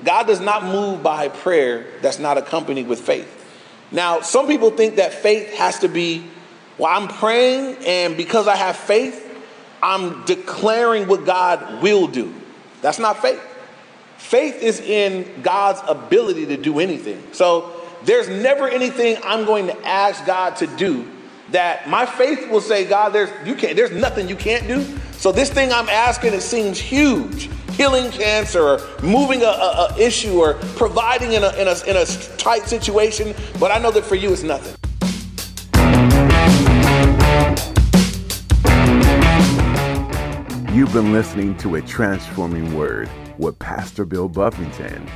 God 0.04 0.26
does 0.26 0.40
not 0.40 0.64
move 0.64 1.02
by 1.02 1.28
prayer 1.28 1.86
that's 2.02 2.18
not 2.18 2.38
accompanied 2.38 2.86
with 2.86 3.00
faith. 3.00 3.34
Now, 3.90 4.20
some 4.20 4.46
people 4.46 4.70
think 4.70 4.96
that 4.96 5.14
faith 5.14 5.54
has 5.54 5.78
to 5.80 5.88
be, 5.88 6.26
well, 6.76 6.92
I'm 6.92 7.08
praying, 7.08 7.78
and 7.86 8.16
because 8.16 8.46
I 8.46 8.56
have 8.56 8.76
faith, 8.76 9.24
I'm 9.82 10.24
declaring 10.24 11.08
what 11.08 11.24
God 11.24 11.82
will 11.82 12.06
do. 12.06 12.34
That's 12.82 12.98
not 12.98 13.22
faith. 13.22 13.42
Faith 14.18 14.60
is 14.62 14.80
in 14.80 15.42
God's 15.42 15.80
ability 15.88 16.44
to 16.46 16.56
do 16.56 16.80
anything. 16.80 17.22
So 17.32 17.72
there's 18.04 18.28
never 18.28 18.68
anything 18.68 19.16
I'm 19.24 19.46
going 19.46 19.68
to 19.68 19.86
ask 19.86 20.26
God 20.26 20.56
to 20.56 20.66
do 20.66 21.08
that 21.50 21.88
my 21.88 22.04
faith 22.04 22.50
will 22.50 22.60
say, 22.60 22.84
God, 22.84 23.10
there's 23.10 23.30
you 23.46 23.54
can't, 23.54 23.76
there's 23.76 23.92
nothing 23.92 24.28
you 24.28 24.36
can't 24.36 24.66
do. 24.66 24.84
So 25.12 25.32
this 25.32 25.50
thing 25.50 25.72
I'm 25.72 25.88
asking, 25.88 26.34
it 26.34 26.42
seems 26.42 26.78
huge. 26.78 27.48
Healing 27.72 28.10
cancer, 28.10 28.60
or 28.60 28.80
moving 29.04 29.42
a, 29.42 29.46
a, 29.46 29.88
a 29.92 29.98
issue, 29.98 30.40
or 30.40 30.54
providing 30.74 31.32
in 31.32 31.44
a, 31.44 31.50
in, 31.52 31.68
a, 31.68 31.76
in 31.86 31.96
a 31.96 32.04
tight 32.36 32.66
situation. 32.66 33.34
But 33.60 33.70
I 33.70 33.78
know 33.78 33.92
that 33.92 34.04
for 34.04 34.16
you, 34.16 34.32
it's 34.32 34.42
nothing. 34.42 34.74
You've 40.74 40.92
been 40.92 41.12
listening 41.12 41.56
to 41.58 41.76
a 41.76 41.82
transforming 41.82 42.74
word 42.74 43.08
with 43.38 43.58
Pastor 43.58 44.04
Bill 44.04 44.28
Buffington. 44.28 45.08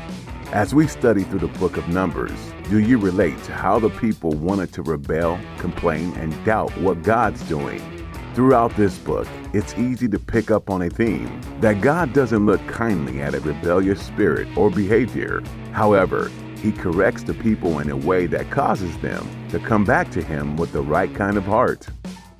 As 0.52 0.74
we 0.74 0.86
study 0.86 1.24
through 1.24 1.40
the 1.40 1.58
book 1.58 1.76
of 1.76 1.88
Numbers, 1.88 2.38
do 2.68 2.78
you 2.78 2.98
relate 2.98 3.42
to 3.44 3.52
how 3.52 3.78
the 3.78 3.90
people 3.90 4.32
wanted 4.32 4.72
to 4.74 4.82
rebel, 4.82 5.40
complain, 5.58 6.12
and 6.14 6.44
doubt 6.44 6.70
what 6.78 7.02
God's 7.02 7.42
doing? 7.44 7.80
Throughout 8.34 8.74
this 8.76 8.98
book, 8.98 9.26
it's 9.52 9.74
easy 9.74 10.08
to 10.08 10.18
pick 10.18 10.50
up 10.50 10.70
on 10.70 10.82
a 10.82 10.90
theme 10.90 11.40
that 11.60 11.80
God 11.80 12.12
doesn't 12.12 12.46
look 12.46 12.66
kindly 12.66 13.20
at 13.20 13.34
a 13.34 13.40
rebellious 13.40 14.00
spirit 14.00 14.48
or 14.56 14.70
behavior. 14.70 15.42
However, 15.72 16.30
he 16.56 16.72
corrects 16.72 17.24
the 17.24 17.34
people 17.34 17.80
in 17.80 17.90
a 17.90 17.96
way 17.96 18.26
that 18.26 18.50
causes 18.50 18.96
them 18.98 19.28
to 19.50 19.58
come 19.58 19.84
back 19.84 20.10
to 20.12 20.22
him 20.22 20.56
with 20.56 20.72
the 20.72 20.82
right 20.82 21.14
kind 21.14 21.36
of 21.36 21.44
heart. 21.44 21.88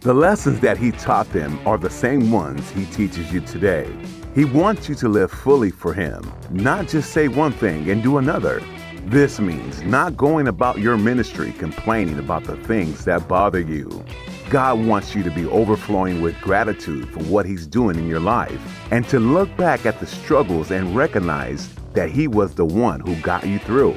The 0.00 0.14
lessons 0.14 0.60
that 0.60 0.78
he 0.78 0.92
taught 0.92 1.30
them 1.32 1.58
are 1.66 1.78
the 1.78 1.90
same 1.90 2.30
ones 2.30 2.70
he 2.70 2.86
teaches 2.86 3.32
you 3.32 3.40
today. 3.40 3.90
He 4.34 4.46
wants 4.46 4.88
you 4.88 4.94
to 4.94 5.10
live 5.10 5.30
fully 5.30 5.70
for 5.70 5.92
him, 5.92 6.32
not 6.48 6.88
just 6.88 7.12
say 7.12 7.28
one 7.28 7.52
thing 7.52 7.90
and 7.90 8.02
do 8.02 8.16
another. 8.16 8.62
This 9.04 9.38
means 9.38 9.82
not 9.82 10.16
going 10.16 10.48
about 10.48 10.78
your 10.78 10.96
ministry 10.96 11.52
complaining 11.58 12.18
about 12.18 12.44
the 12.44 12.56
things 12.56 13.04
that 13.04 13.28
bother 13.28 13.60
you. 13.60 14.02
God 14.48 14.86
wants 14.86 15.14
you 15.14 15.22
to 15.22 15.30
be 15.30 15.44
overflowing 15.44 16.22
with 16.22 16.40
gratitude 16.40 17.10
for 17.10 17.22
what 17.24 17.44
He's 17.44 17.66
doing 17.66 17.96
in 17.96 18.08
your 18.08 18.20
life 18.20 18.58
and 18.90 19.06
to 19.10 19.20
look 19.20 19.54
back 19.58 19.84
at 19.84 20.00
the 20.00 20.06
struggles 20.06 20.70
and 20.70 20.96
recognize 20.96 21.68
that 21.92 22.10
He 22.10 22.26
was 22.26 22.54
the 22.54 22.64
one 22.64 23.00
who 23.00 23.14
got 23.16 23.46
you 23.46 23.58
through. 23.58 23.94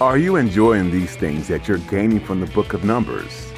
Are 0.00 0.18
you 0.18 0.34
enjoying 0.34 0.90
these 0.90 1.14
things 1.14 1.46
that 1.46 1.68
you're 1.68 1.78
gaining 1.78 2.18
from 2.18 2.40
the 2.40 2.46
book 2.46 2.72
of 2.72 2.82
Numbers? 2.82 3.49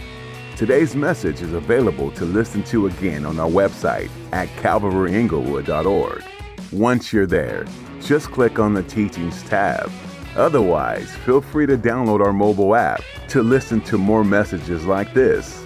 Today's 0.62 0.94
message 0.94 1.42
is 1.42 1.54
available 1.54 2.12
to 2.12 2.24
listen 2.24 2.62
to 2.66 2.86
again 2.86 3.26
on 3.26 3.40
our 3.40 3.50
website 3.50 4.08
at 4.30 4.48
calvaryinglewood.org. 4.50 6.22
Once 6.70 7.12
you're 7.12 7.26
there, 7.26 7.66
just 8.00 8.30
click 8.30 8.60
on 8.60 8.72
the 8.72 8.84
Teachings 8.84 9.42
tab. 9.42 9.90
Otherwise, 10.36 11.10
feel 11.24 11.40
free 11.40 11.66
to 11.66 11.76
download 11.76 12.24
our 12.24 12.32
mobile 12.32 12.76
app 12.76 13.02
to 13.30 13.42
listen 13.42 13.80
to 13.80 13.98
more 13.98 14.22
messages 14.22 14.86
like 14.86 15.12
this. 15.14 15.64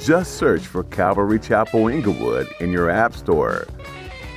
Just 0.00 0.36
search 0.36 0.64
for 0.64 0.84
Calvary 0.84 1.40
Chapel 1.40 1.88
Inglewood 1.88 2.46
in 2.60 2.70
your 2.70 2.90
App 2.90 3.14
Store. 3.14 3.66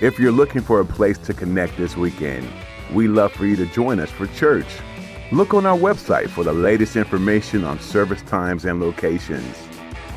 If 0.01 0.17
you're 0.17 0.31
looking 0.31 0.63
for 0.63 0.79
a 0.79 0.85
place 0.85 1.19
to 1.19 1.33
connect 1.35 1.77
this 1.77 1.95
weekend, 1.95 2.49
we 2.91 3.07
love 3.07 3.33
for 3.33 3.45
you 3.45 3.55
to 3.55 3.67
join 3.67 3.99
us 3.99 4.09
for 4.09 4.25
church. 4.25 4.79
Look 5.31 5.53
on 5.53 5.67
our 5.67 5.77
website 5.77 6.29
for 6.29 6.43
the 6.43 6.53
latest 6.53 6.95
information 6.95 7.63
on 7.63 7.79
service 7.79 8.23
times 8.23 8.65
and 8.65 8.79
locations. 8.81 9.55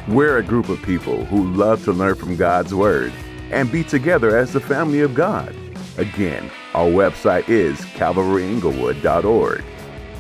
We're 0.08 0.36
a 0.36 0.42
group 0.42 0.68
of 0.68 0.82
people 0.82 1.24
who 1.24 1.50
love 1.54 1.82
to 1.84 1.92
learn 1.92 2.16
from 2.16 2.36
God's 2.36 2.74
Word 2.74 3.10
and 3.50 3.72
be 3.72 3.82
together 3.82 4.36
as 4.36 4.52
the 4.52 4.60
family 4.60 5.00
of 5.00 5.14
God. 5.14 5.56
Again, 5.96 6.50
our 6.74 6.90
website 6.90 7.48
is 7.48 7.80
calvaryinglewood.org. 7.80 9.64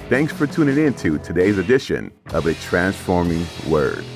Thanks 0.08 0.32
for 0.32 0.46
tuning 0.46 0.78
in 0.78 0.94
to 0.94 1.18
today's 1.18 1.58
edition 1.58 2.10
of 2.32 2.46
A 2.46 2.54
Transforming 2.54 3.44
Word. 3.68 4.06